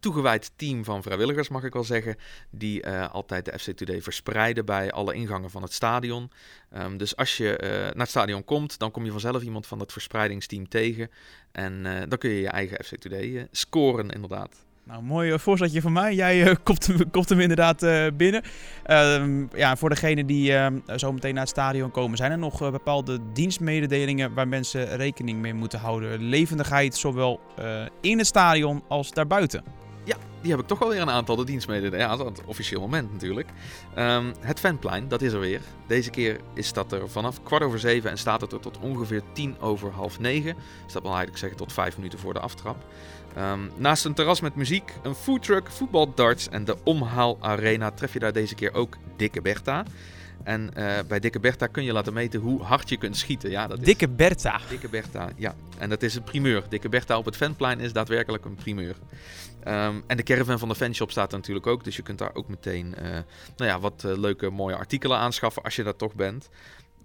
toegewijd 0.00 0.52
team 0.56 0.84
van 0.84 1.02
vrijwilligers, 1.02 1.48
mag 1.48 1.64
ik 1.64 1.72
wel 1.72 1.84
zeggen, 1.84 2.16
die 2.50 2.88
altijd 2.88 3.44
de 3.44 3.58
FC 3.58 3.70
Today 3.70 4.02
verspreiden 4.02 4.64
bij 4.64 4.92
alle 4.92 5.14
ingangen 5.14 5.50
van 5.50 5.62
het 5.62 5.72
stadion. 5.72 6.30
Um, 6.76 6.96
dus 6.96 7.16
als 7.16 7.36
je 7.36 7.56
naar 7.60 7.92
het 8.02 8.08
stadion 8.08 8.44
komt, 8.44 8.78
dan 8.78 8.90
kom 8.90 9.04
je 9.04 9.10
vanzelf 9.10 9.42
iemand 9.42 9.66
van 9.66 9.80
het 9.80 9.92
verspreidingsteam 9.92 10.68
tegen. 10.68 11.10
En 11.52 11.82
dan 12.08 12.18
kun 12.18 12.30
je 12.30 12.40
je 12.40 12.48
eigen 12.48 12.84
FC 12.84 12.96
Today 12.96 13.48
scoren, 13.50 14.10
inderdaad. 14.10 14.64
Nou, 14.86 15.02
mooi 15.02 15.32
uh, 15.32 15.38
voorzetje 15.38 15.80
van 15.80 15.92
mij. 15.92 16.14
Jij 16.14 16.40
uh, 16.48 16.54
kopt, 17.10 17.28
hem, 17.28 17.40
inderdaad 17.40 17.82
uh, 17.82 18.06
binnen. 18.16 18.42
Uh, 18.86 19.24
ja, 19.54 19.76
voor 19.76 19.88
degenen 19.88 20.26
die 20.26 20.52
zo 20.96 21.12
meteen 21.12 21.34
naar 21.34 21.42
het 21.42 21.52
stadion 21.52 21.90
komen, 21.90 22.16
zijn 22.16 22.32
er 22.32 22.38
nog 22.38 22.70
bepaalde 22.70 23.18
dienstmededelingen 23.32 24.34
waar 24.34 24.48
mensen 24.48 24.96
rekening 24.96 25.40
mee 25.40 25.54
moeten 25.54 25.78
houden? 25.78 26.22
Levendigheid, 26.22 26.96
zowel 26.96 27.40
in 28.00 28.18
het 28.18 28.26
stadion 28.26 28.82
als 28.88 29.10
daarbuiten. 29.10 29.64
Ja, 30.04 30.16
die 30.40 30.50
heb 30.50 30.60
ik 30.60 30.66
toch 30.66 30.78
wel 30.78 30.88
weer 30.88 31.00
een 31.00 31.10
aantal, 31.10 31.36
de 31.36 31.44
dienstmededelingen. 31.44 32.06
Ja, 32.06 32.16
dat 32.16 32.42
officieel 32.46 32.80
moment 32.80 33.12
natuurlijk. 33.12 33.48
Um, 33.98 34.32
het 34.40 34.60
fanplein, 34.60 35.08
dat 35.08 35.22
is 35.22 35.32
er 35.32 35.40
weer. 35.40 35.60
Deze 35.86 36.10
keer 36.10 36.40
is 36.54 36.72
dat 36.72 36.92
er 36.92 37.10
vanaf 37.10 37.42
kwart 37.42 37.62
over 37.62 37.78
zeven 37.78 38.10
en 38.10 38.18
staat 38.18 38.40
het 38.40 38.52
er 38.52 38.60
tot 38.60 38.78
ongeveer 38.78 39.22
tien 39.32 39.60
over 39.60 39.90
half 39.90 40.18
negen. 40.18 40.54
Dus 40.84 40.92
dat 40.92 41.02
wil 41.02 41.10
eigenlijk 41.10 41.38
zeggen 41.38 41.58
tot 41.58 41.72
vijf 41.72 41.96
minuten 41.96 42.18
voor 42.18 42.32
de 42.32 42.40
aftrap. 42.40 42.76
Um, 43.38 43.70
naast 43.76 44.04
een 44.04 44.14
terras 44.14 44.40
met 44.40 44.54
muziek, 44.54 44.92
een 45.02 45.14
foodtruck, 45.14 45.70
voetbaldarts 45.70 46.48
en 46.48 46.64
de 46.64 46.76
Omhaal 46.84 47.36
Arena 47.40 47.90
tref 47.90 48.12
je 48.12 48.18
daar 48.18 48.32
deze 48.32 48.54
keer 48.54 48.74
ook 48.74 48.96
Dikke 49.16 49.42
Bertha. 49.42 49.84
En 50.42 50.70
uh, 50.76 50.92
bij 51.08 51.20
Dikke 51.20 51.40
Bertha 51.40 51.66
kun 51.66 51.84
je 51.84 51.92
laten 51.92 52.12
meten 52.12 52.40
hoe 52.40 52.62
hard 52.62 52.88
je 52.88 52.96
kunt 52.96 53.16
schieten. 53.16 53.50
Ja, 53.50 53.66
dat 53.66 53.78
is 53.78 53.84
Dikke 53.84 54.08
Bertha. 54.08 54.60
Dikke 54.68 54.88
Bertha, 54.88 55.28
ja. 55.36 55.54
En 55.78 55.88
dat 55.88 56.02
is 56.02 56.14
een 56.14 56.24
primeur. 56.24 56.64
Dikke 56.68 56.88
Bertha 56.88 57.18
op 57.18 57.24
het 57.24 57.36
fanplein 57.36 57.80
is 57.80 57.92
daadwerkelijk 57.92 58.44
een 58.44 58.54
primeur. 58.54 58.96
Um, 59.66 60.02
en 60.06 60.16
de 60.16 60.22
caravan 60.22 60.58
van 60.58 60.68
de 60.68 60.74
fanshop 60.74 61.10
staat 61.10 61.32
er 61.32 61.38
natuurlijk 61.38 61.66
ook. 61.66 61.84
Dus 61.84 61.96
je 61.96 62.02
kunt 62.02 62.18
daar 62.18 62.34
ook 62.34 62.48
meteen 62.48 62.94
uh, 63.02 63.08
nou 63.56 63.70
ja, 63.70 63.80
wat 63.80 64.02
uh, 64.06 64.16
leuke 64.16 64.50
mooie 64.50 64.76
artikelen 64.76 65.18
aanschaffen 65.18 65.62
als 65.62 65.76
je 65.76 65.82
dat 65.82 65.98
toch 65.98 66.14
bent. 66.14 66.48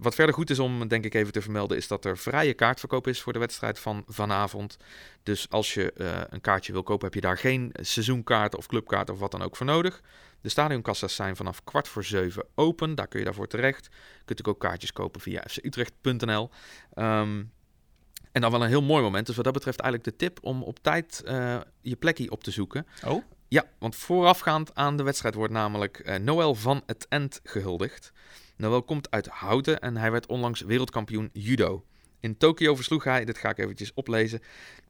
Wat 0.00 0.14
verder 0.14 0.34
goed 0.34 0.50
is 0.50 0.58
om, 0.58 0.88
denk 0.88 1.04
ik, 1.04 1.14
even 1.14 1.32
te 1.32 1.42
vermelden, 1.42 1.76
is 1.76 1.88
dat 1.88 2.04
er 2.04 2.18
vrije 2.18 2.54
kaartverkoop 2.54 3.06
is 3.06 3.20
voor 3.20 3.32
de 3.32 3.38
wedstrijd 3.38 3.78
van 3.78 4.04
vanavond. 4.06 4.76
Dus 5.22 5.50
als 5.50 5.74
je 5.74 5.92
uh, 5.96 6.20
een 6.28 6.40
kaartje 6.40 6.72
wil 6.72 6.82
kopen, 6.82 7.04
heb 7.04 7.14
je 7.14 7.20
daar 7.20 7.38
geen 7.38 7.72
seizoenkaart 7.80 8.56
of 8.56 8.66
clubkaart 8.66 9.10
of 9.10 9.18
wat 9.18 9.30
dan 9.30 9.42
ook 9.42 9.56
voor 9.56 9.66
nodig. 9.66 10.00
De 10.40 10.48
stadionkassa's 10.48 11.14
zijn 11.14 11.36
vanaf 11.36 11.64
kwart 11.64 11.88
voor 11.88 12.04
zeven 12.04 12.44
open. 12.54 12.94
Daar 12.94 13.08
kun 13.08 13.18
je 13.18 13.24
daarvoor 13.24 13.46
terecht. 13.46 13.88
Je 14.18 14.24
kunt 14.24 14.46
ook 14.46 14.60
kaartjes 14.60 14.92
kopen 14.92 15.20
via 15.20 15.44
fcutrecht.nl. 15.46 16.50
Um, 16.94 17.52
en 18.32 18.40
dan 18.40 18.50
wel 18.50 18.62
een 18.62 18.68
heel 18.68 18.82
mooi 18.82 19.02
moment. 19.02 19.26
Dus 19.26 19.36
wat 19.36 19.44
dat 19.44 19.54
betreft 19.54 19.80
eigenlijk 19.80 20.10
de 20.10 20.24
tip 20.24 20.38
om 20.42 20.62
op 20.62 20.78
tijd 20.78 21.22
uh, 21.26 21.60
je 21.80 21.96
plekje 21.96 22.30
op 22.30 22.44
te 22.44 22.50
zoeken. 22.50 22.86
Oh? 23.06 23.24
Ja, 23.48 23.64
want 23.78 23.96
voorafgaand 23.96 24.74
aan 24.74 24.96
de 24.96 25.02
wedstrijd 25.02 25.34
wordt 25.34 25.52
namelijk 25.52 26.02
uh, 26.04 26.16
Noël 26.16 26.54
van 26.54 26.82
het 26.86 27.06
End 27.08 27.40
gehuldigd. 27.44 28.12
Noël 28.60 28.82
komt 28.82 29.10
uit 29.10 29.26
Houten 29.26 29.80
en 29.80 29.96
hij 29.96 30.10
werd 30.10 30.26
onlangs 30.26 30.60
wereldkampioen 30.60 31.30
judo. 31.32 31.84
In 32.20 32.36
Tokio 32.36 32.74
versloeg 32.74 33.04
hij, 33.04 33.24
dit 33.24 33.38
ga 33.38 33.50
ik 33.50 33.58
eventjes 33.58 33.94
oplezen, 33.94 34.40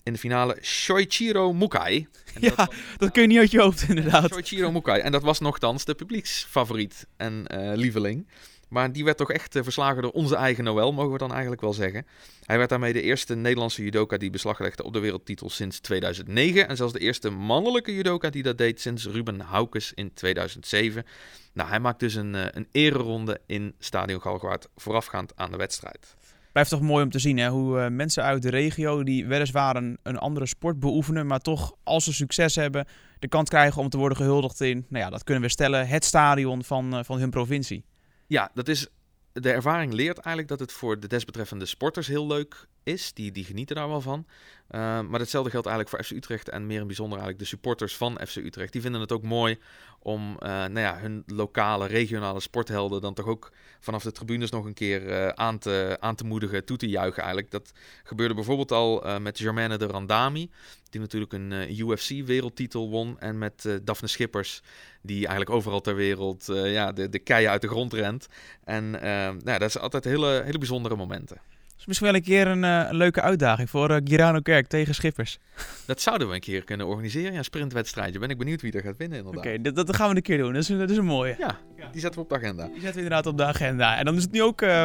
in 0.02 0.12
de 0.12 0.18
finale 0.18 0.58
Shoichiro 0.62 1.52
Mukai. 1.52 2.08
En 2.34 2.40
ja, 2.48 2.54
dat, 2.54 2.74
dat, 2.96 3.10
kun 3.10 3.22
je 3.22 3.28
niet 3.28 3.38
uit 3.38 3.50
je 3.50 3.60
hoofd 3.60 3.88
inderdaad. 3.88 4.32
Shoichiro 4.32 4.72
Mukai. 4.72 5.00
En 5.00 5.12
dat 5.12 5.22
was 5.22 5.40
nogthans 5.40 5.84
de 5.84 5.94
publieksfavoriet 5.94 7.06
en 7.16 7.44
uh, 7.54 7.72
lieveling. 7.74 8.26
Maar 8.68 8.92
die 8.92 9.04
werd 9.04 9.16
toch 9.16 9.32
echt 9.32 9.56
uh, 9.56 9.62
verslagen 9.62 10.02
door 10.02 10.10
onze 10.10 10.36
eigen 10.36 10.64
Noël, 10.64 10.92
mogen 10.92 11.12
we 11.12 11.18
dan 11.18 11.32
eigenlijk 11.32 11.60
wel 11.60 11.72
zeggen. 11.72 12.06
Hij 12.44 12.58
werd 12.58 12.68
daarmee 12.68 12.92
de 12.92 13.02
eerste 13.02 13.34
Nederlandse 13.34 13.82
judoka 13.82 14.16
die 14.16 14.30
beslag 14.30 14.58
legde 14.58 14.82
op 14.82 14.92
de 14.92 14.98
wereldtitel 14.98 15.50
sinds 15.50 15.80
2009. 15.80 16.68
En 16.68 16.76
zelfs 16.76 16.92
de 16.92 16.98
eerste 16.98 17.30
mannelijke 17.30 17.94
judoka 17.94 18.30
die 18.30 18.42
dat 18.42 18.58
deed 18.58 18.80
sinds 18.80 19.06
Ruben 19.06 19.40
Haukes 19.40 19.92
in 19.94 20.14
2007. 20.14 21.04
Nou, 21.52 21.68
hij 21.68 21.80
maakt 21.80 22.00
dus 22.00 22.14
een, 22.14 22.34
uh, 22.34 22.44
een 22.50 22.68
ereronde 22.72 23.40
in 23.46 23.74
Stadion 23.78 24.20
Galgenwaard 24.20 24.68
voorafgaand 24.76 25.32
aan 25.36 25.50
de 25.50 25.56
wedstrijd. 25.56 26.16
Blijft 26.52 26.70
toch 26.70 26.80
mooi 26.80 27.04
om 27.04 27.10
te 27.10 27.18
zien 27.18 27.38
hè? 27.38 27.48
hoe 27.48 27.78
uh, 27.78 27.88
mensen 27.88 28.22
uit 28.22 28.42
de 28.42 28.50
regio 28.50 29.02
die 29.02 29.26
weliswaar 29.26 29.76
een, 29.76 29.98
een 30.02 30.18
andere 30.18 30.46
sport 30.46 30.80
beoefenen, 30.80 31.26
maar 31.26 31.40
toch 31.40 31.74
als 31.82 32.04
ze 32.04 32.12
succes 32.12 32.54
hebben, 32.54 32.86
de 33.18 33.28
kans 33.28 33.48
krijgen 33.48 33.82
om 33.82 33.88
te 33.88 33.96
worden 33.96 34.16
gehuldigd 34.16 34.60
in, 34.60 34.86
nou 34.88 35.04
ja, 35.04 35.10
dat 35.10 35.24
kunnen 35.24 35.42
we 35.42 35.48
stellen, 35.48 35.88
het 35.88 36.04
stadion 36.04 36.64
van, 36.64 36.94
uh, 36.94 37.04
van 37.04 37.18
hun 37.18 37.30
provincie. 37.30 37.84
Ja, 38.26 38.50
dat 38.54 38.68
is, 38.68 38.88
de 39.32 39.52
ervaring 39.52 39.92
leert 39.92 40.18
eigenlijk 40.18 40.48
dat 40.48 40.60
het 40.60 40.72
voor 40.72 41.00
de 41.00 41.06
desbetreffende 41.06 41.66
sporters 41.66 42.06
heel 42.06 42.26
leuk 42.26 42.66
is. 42.82 43.12
Die, 43.12 43.32
die 43.32 43.44
genieten 43.44 43.76
daar 43.76 43.88
wel 43.88 44.00
van. 44.00 44.26
Uh, 44.70 45.00
maar 45.00 45.20
hetzelfde 45.20 45.50
geldt 45.50 45.66
eigenlijk 45.66 45.96
voor 45.96 46.04
FC 46.04 46.22
Utrecht 46.22 46.48
en 46.48 46.66
meer 46.66 46.80
in 46.80 46.86
bijzonder 46.86 47.18
eigenlijk 47.18 47.48
de 47.48 47.56
supporters 47.56 47.96
van 47.96 48.20
FC 48.26 48.36
Utrecht. 48.36 48.72
Die 48.72 48.80
vinden 48.80 49.00
het 49.00 49.12
ook 49.12 49.22
mooi 49.22 49.58
om 49.98 50.30
uh, 50.30 50.48
nou 50.48 50.80
ja, 50.80 50.98
hun 50.98 51.22
lokale, 51.26 51.86
regionale 51.86 52.40
sporthelden 52.40 53.00
dan 53.00 53.14
toch 53.14 53.26
ook 53.26 53.52
vanaf 53.80 54.02
de 54.02 54.12
tribunes 54.12 54.50
nog 54.50 54.64
een 54.64 54.74
keer 54.74 55.06
uh, 55.06 55.28
aan, 55.28 55.58
te, 55.58 55.96
aan 56.00 56.14
te 56.14 56.24
moedigen, 56.24 56.64
toe 56.64 56.76
te 56.76 56.88
juichen 56.88 57.22
eigenlijk. 57.22 57.50
Dat 57.50 57.72
gebeurde 58.04 58.34
bijvoorbeeld 58.34 58.72
al 58.72 59.18
met 59.20 59.38
Germaine 59.38 59.76
de 59.76 59.86
Randami, 59.86 60.50
die 60.90 61.00
natuurlijk 61.00 61.32
een 61.32 61.78
UFC-wereldtitel 61.78 62.90
won. 62.90 63.18
En 63.18 63.38
met 63.38 63.80
Daphne 63.82 64.08
Schippers, 64.08 64.62
die 65.02 65.18
eigenlijk 65.18 65.50
overal 65.50 65.80
ter 65.80 65.94
wereld 65.94 66.46
ja, 66.46 66.92
de, 66.92 67.08
de 67.08 67.18
keien 67.18 67.50
uit 67.50 67.62
de 67.62 67.68
grond 67.68 67.92
rent. 67.92 68.26
En 68.64 68.90
nou 68.90 69.40
ja, 69.44 69.58
dat 69.58 69.68
is 69.68 69.78
altijd 69.78 70.04
hele, 70.04 70.42
hele 70.44 70.58
bijzondere 70.58 70.96
momenten. 70.96 71.40
Dus 71.80 71.88
misschien 71.88 72.08
wel 72.08 72.16
een 72.16 72.26
keer 72.26 72.46
een, 72.46 72.62
uh, 72.62 72.90
een 72.90 72.96
leuke 72.96 73.20
uitdaging 73.20 73.70
voor 73.70 73.90
uh, 73.90 73.96
Girano 74.04 74.40
Kerk 74.40 74.66
tegen 74.66 74.94
Schippers. 74.94 75.38
Dat 75.86 76.00
zouden 76.00 76.28
we 76.28 76.34
een 76.34 76.40
keer 76.40 76.64
kunnen 76.64 76.86
organiseren, 76.86 77.32
ja, 77.32 77.38
een 77.38 77.44
sprintwedstrijdje. 77.44 78.18
Ben 78.18 78.30
ik 78.30 78.38
benieuwd 78.38 78.60
wie 78.60 78.72
er 78.72 78.82
gaat 78.82 78.96
winnen 78.96 79.18
inderdaad. 79.18 79.44
Oké, 79.44 79.54
okay, 79.54 79.72
dat, 79.72 79.86
dat, 79.86 79.96
gaan 79.96 80.10
we 80.10 80.16
een 80.16 80.22
keer 80.22 80.38
doen. 80.38 80.52
Dat 80.52 80.62
is, 80.62 80.68
dat 80.68 80.90
is 80.90 80.96
een 80.96 81.04
mooie. 81.04 81.36
Ja, 81.38 81.58
die 81.92 82.00
zetten 82.00 82.20
we 82.20 82.20
op 82.20 82.28
de 82.28 82.34
agenda. 82.34 82.64
Die 82.64 82.72
zetten 82.72 82.94
we 82.94 83.02
inderdaad 83.02 83.26
op 83.26 83.36
de 83.36 83.44
agenda. 83.44 83.96
En 83.96 84.04
dan 84.04 84.16
is 84.16 84.22
het 84.22 84.32
nu 84.32 84.42
ook 84.42 84.62
uh, 84.62 84.84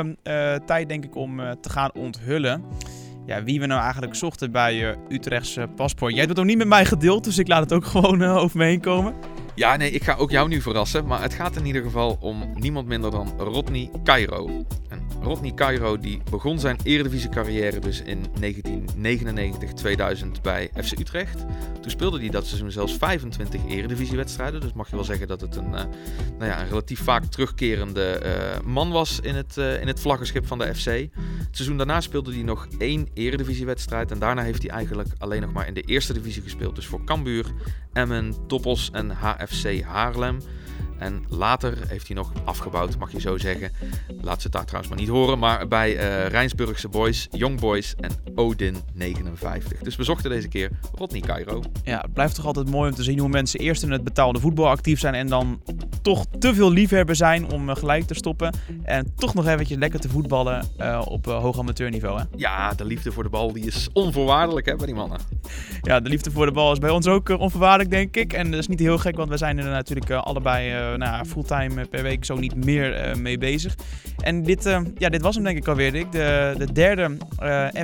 tijd, 0.66 0.90
denk 0.90 1.04
ik, 1.04 1.16
om 1.16 1.42
te 1.62 1.70
gaan 1.70 1.94
onthullen. 1.94 2.64
Ja, 3.26 3.44
wie 3.44 3.60
we 3.60 3.66
nou 3.66 3.82
eigenlijk 3.82 4.16
zochten 4.16 4.52
bij 4.52 4.98
Utrechtse 5.10 5.68
paspoort. 5.76 6.12
Jij 6.12 6.20
hebt 6.20 6.32
het 6.32 6.40
ook 6.40 6.46
niet 6.46 6.58
met 6.58 6.68
mij 6.68 6.86
gedeeld, 6.86 7.24
dus 7.24 7.38
ik 7.38 7.48
laat 7.48 7.62
het 7.62 7.74
ook 7.74 7.86
gewoon 7.96 8.24
over 8.24 8.58
me 8.58 8.66
heen 8.66 8.82
komen. 8.82 9.14
Ja, 9.56 9.76
nee, 9.76 9.92
ik 9.92 10.04
ga 10.04 10.16
ook 10.16 10.32
jou 10.32 10.48
nu 10.48 10.62
verrassen. 10.62 11.06
Maar 11.06 11.22
het 11.22 11.34
gaat 11.34 11.56
in 11.56 11.66
ieder 11.66 11.82
geval 11.82 12.18
om 12.20 12.54
niemand 12.54 12.88
minder 12.88 13.12
dan 13.12 13.34
Rodney 13.38 13.90
Cairo. 14.04 14.66
Rodney 15.22 15.54
Cairo 15.54 15.98
die 15.98 16.22
begon 16.30 16.60
zijn 16.60 16.78
eredivisie 16.84 17.30
carrière 17.30 17.80
dus 17.80 18.02
in 18.02 18.26
1999-2000 18.42 18.46
bij 20.42 20.70
FC 20.84 21.00
Utrecht. 21.00 21.46
Toen 21.82 21.92
speelde 21.92 22.20
hij 22.20 22.30
dat 22.30 22.46
seizoen 22.46 22.72
zelfs 22.72 22.98
25 22.98 23.62
eredivisiewedstrijden. 23.68 24.62
Dus 24.62 24.74
mag 24.74 24.90
je 24.90 24.96
wel 24.96 25.06
zeggen 25.06 25.28
dat 25.28 25.42
het 25.42 25.56
een, 25.56 25.66
uh, 25.66 25.84
nou 26.38 26.52
ja, 26.52 26.62
een 26.62 26.68
relatief 26.68 27.00
vaak 27.00 27.26
terugkerende 27.26 28.22
uh, 28.24 28.66
man 28.66 28.92
was 28.92 29.20
in 29.20 29.36
het, 29.36 29.58
uh, 29.58 29.82
in 29.82 29.88
het 29.88 30.00
vlaggenschip 30.00 30.48
van 30.48 30.58
de 30.58 30.76
FC. 30.76 30.86
Het 30.86 31.10
seizoen 31.52 31.78
daarna 31.78 32.02
speelde 32.02 32.34
hij 32.34 32.44
nog 32.44 32.68
één 32.78 33.08
eredivisiewedstrijd. 33.14 34.12
En 34.12 34.20
daarna 34.20 34.42
heeft 34.42 34.62
hij 34.62 34.72
eigenlijk 34.72 35.10
alleen 35.18 35.42
nog 35.42 35.54
maar 35.54 35.68
in 35.68 35.74
de 35.74 35.82
eerste 35.82 36.14
divisie 36.14 36.42
gespeeld. 36.42 36.76
Dus 36.76 36.86
voor 36.86 37.04
Cambuur, 37.04 37.46
Emmen, 37.94 38.34
Toppos 38.48 38.90
en 38.92 39.10
HFC 39.10 39.82
Haarlem. 39.82 40.38
En 40.98 41.26
later 41.30 41.78
heeft 41.88 42.08
hij 42.08 42.16
nog 42.16 42.32
afgebouwd, 42.44 42.98
mag 42.98 43.12
je 43.12 43.20
zo 43.20 43.38
zeggen. 43.38 43.72
Laat 44.22 44.38
ze 44.38 44.44
het 44.44 44.52
daar 44.52 44.66
trouwens 44.66 44.94
maar 44.94 45.02
niet 45.02 45.10
horen. 45.10 45.40
Maar 45.40 45.68
bij 45.68 45.94
uh, 45.94 46.28
Rijnsburgse 46.28 46.90
Boys, 46.90 47.28
Young 47.32 47.60
Boys 47.60 47.96
en 48.00 48.12
Odin 48.36 48.76
59. 48.94 49.80
Dus 49.80 49.96
we 49.96 50.04
zochten 50.04 50.30
deze 50.30 50.48
keer 50.48 50.70
Rodney 50.96 51.22
Cairo. 51.22 51.62
Ja, 51.84 52.02
het 52.02 52.14
blijft 52.14 52.36
toch 52.36 52.46
altijd 52.46 52.70
mooi 52.70 52.90
om 52.90 52.96
te 52.96 53.04
zien 53.04 53.20
hoe 53.20 53.30
mensen 53.30 53.60
eerst 53.60 53.84
in 53.84 53.92
het 53.92 54.04
betaalde 54.04 54.40
voetbal 54.40 54.68
actief 54.68 55.00
zijn. 55.00 55.14
En 55.14 55.28
dan 55.28 55.62
toch 56.02 56.26
te 56.40 56.54
veel 56.54 56.72
liefhebber 56.72 57.16
zijn 57.16 57.52
om 57.52 57.70
uh, 57.70 57.76
gelijk 57.76 58.04
te 58.04 58.14
stoppen. 58.14 58.54
En 58.84 59.14
toch 59.16 59.34
nog 59.34 59.48
eventjes 59.48 59.78
lekker 59.78 60.00
te 60.00 60.10
voetballen 60.10 60.68
uh, 60.80 61.02
op 61.06 61.26
hoog 61.26 61.60
amateurniveau. 61.60 62.20
Hè? 62.20 62.26
Ja, 62.36 62.74
de 62.74 62.86
liefde 62.86 63.12
voor 63.12 63.24
de 63.24 63.30
bal 63.30 63.54
die 63.54 63.66
is 63.66 63.90
onvoorwaardelijk 63.94 64.66
hè, 64.66 64.76
bij 64.76 64.86
die 64.86 64.96
mannen. 64.96 65.20
Ja, 65.82 66.00
de 66.00 66.10
liefde 66.10 66.32
voor 66.32 66.46
de 66.46 66.52
bal 66.52 66.72
is 66.72 66.80
bij 66.80 66.90
ons 66.90 67.08
ook 67.08 67.30
onvoorwaardelijk, 67.30 67.90
denk 67.90 68.16
ik. 68.16 68.34
En 68.34 68.52
dat 68.52 68.60
is 68.60 68.68
niet 68.68 68.80
heel 68.80 68.98
gek, 68.98 69.16
want 69.16 69.30
we 69.30 69.38
zijn 69.38 69.58
er 69.58 69.66
natuurlijk 69.66 70.12
allebei 70.12 70.74
nou, 70.94 71.26
fulltime 71.26 71.86
per 71.86 72.04
week 72.04 72.26
zo 72.26 72.36
niet 72.36 72.66
meer 72.66 73.08
uh, 73.08 73.16
mee 73.16 73.38
bezig. 73.38 73.76
En 74.18 74.44
dit, 74.44 74.64
ja, 74.98 75.10
dit 75.10 75.22
was 75.22 75.36
hem 75.36 75.44
denk 75.44 75.58
ik 75.58 75.68
alweer, 75.68 75.92
Dick. 75.92 76.12
De, 76.12 76.56
de 76.58 76.72
derde 76.72 77.18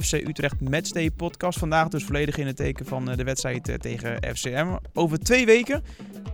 FC 0.01 0.13
Utrecht 0.13 0.61
Matchday 0.69 1.11
podcast. 1.11 1.59
Vandaag 1.59 1.87
dus 1.87 2.03
volledig 2.03 2.37
in 2.37 2.47
het 2.47 2.55
teken 2.55 2.85
van 2.85 3.05
de 3.05 3.23
wedstrijd 3.23 3.77
tegen 3.81 4.35
FCM. 4.35 4.75
Over 4.93 5.19
twee 5.19 5.45
weken, 5.45 5.83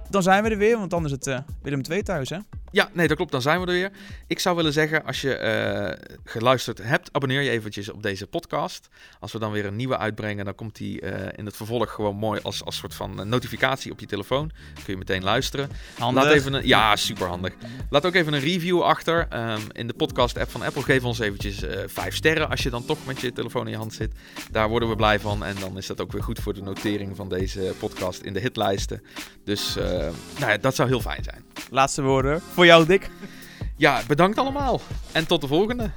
dan 0.10 0.24
zijn 0.24 0.44
we 0.44 0.50
er 0.50 0.58
weer, 0.58 0.78
want 0.78 0.90
dan 0.90 1.06
is 1.06 1.12
het 1.12 1.44
Willem 1.62 1.82
II 1.90 2.04
thuis, 2.04 2.30
hè? 2.30 2.38
Ja, 2.72 2.90
nee, 2.94 3.08
dat 3.08 3.18
klopt. 3.18 3.32
Dan 3.32 3.42
zijn 3.42 3.60
we 3.60 3.66
er 3.66 3.74
weer. 3.74 3.92
Ik 4.28 4.40
zou 4.40 4.56
willen 4.56 4.74
zeggen, 4.74 5.06
als 5.06 5.22
je 5.22 5.36
eh, 5.36 6.12
geluisterd 6.24 6.78
hebt, 6.78 7.10
abonneer 7.12 7.42
je 7.42 7.50
eventjes 7.50 7.90
op 7.90 8.04
deze 8.04 8.28
podcast. 8.28 8.88
Als 9.20 9.32
we 9.32 9.40
dan 9.40 9.52
weer 9.52 9.66
een 9.66 9.76
nieuwe 9.76 9.98
uitbrengen, 9.98 10.46
dan 10.46 10.56
komt 10.56 10.76
die 10.76 11.02
eh, 11.02 11.34
in 11.36 11.46
het 11.46 11.56
vervolg 11.56 11.92
gewoon 11.92 12.16
mooi 12.16 12.40
als, 12.44 12.64
als 12.64 12.78
soort 12.78 12.94
van 12.94 13.30
notificatie 13.30 13.92
op 13.92 14.00
je 14.00 14.06
telefoon. 14.06 14.52
kun 14.74 14.94
je 14.94 14.98
meteen 14.98 15.24
luisteren. 15.24 15.70
Handig. 15.98 16.24
Laat 16.24 16.34
even 16.34 16.54
een, 16.54 16.68
ja, 16.68 16.96
super 16.96 17.28
handig. 17.28 17.54
Laat 17.90 18.06
ook 18.06 18.14
even 18.14 18.34
een 18.34 18.40
review 18.40 18.82
achter. 18.82 19.28
Ehm, 19.30 19.62
in 19.72 19.88
de 19.88 19.94
podcast-app 19.94 20.52
van 20.52 20.62
Apple 20.62 20.82
geef 20.82 21.04
ons 21.04 21.20
eventjes 21.20 21.64
uh, 21.64 21.70
vijf 21.86 22.16
sterren 22.16 22.50
als 22.50 22.64
je 22.64 22.70
dan 22.70 22.86
toch 22.86 23.06
met 23.06 23.22
je 23.22 23.32
telefoon 23.32 23.66
in 23.66 23.72
je 23.72 23.78
hand 23.78 23.94
zit. 23.94 24.14
Daar 24.52 24.70
worden 24.70 24.90
we 24.90 24.96
blij 24.96 25.20
van. 25.20 25.46
En 25.46 25.56
dan 25.60 25.78
is 25.78 25.88
dat 25.88 26.02
ook 26.02 26.12
weer 26.12 26.24
goed 26.24 26.40
voor 26.40 26.54
de 26.54 26.62
notering 26.62 27.16
van 27.16 27.30
deze 27.30 27.74
podcast 27.80 28.22
in 28.22 28.34
de 28.34 28.40
hitlijsten. 28.40 29.04
Dus 29.44 29.76
nou 30.40 30.52
ja, 30.52 30.58
dat 30.58 30.76
zou 30.76 30.90
heel 30.90 31.02
fijn 31.02 31.24
zijn. 31.24 31.44
Laatste 31.72 32.02
woorden 32.02 32.42
voor 32.58 32.66
jou, 32.66 32.86
Dick. 32.86 33.10
Ja, 33.76 34.02
bedankt 34.08 34.38
allemaal. 34.38 34.82
En 35.12 35.28
tot 35.28 35.42
de 35.42 35.48
volgende. 35.48 35.92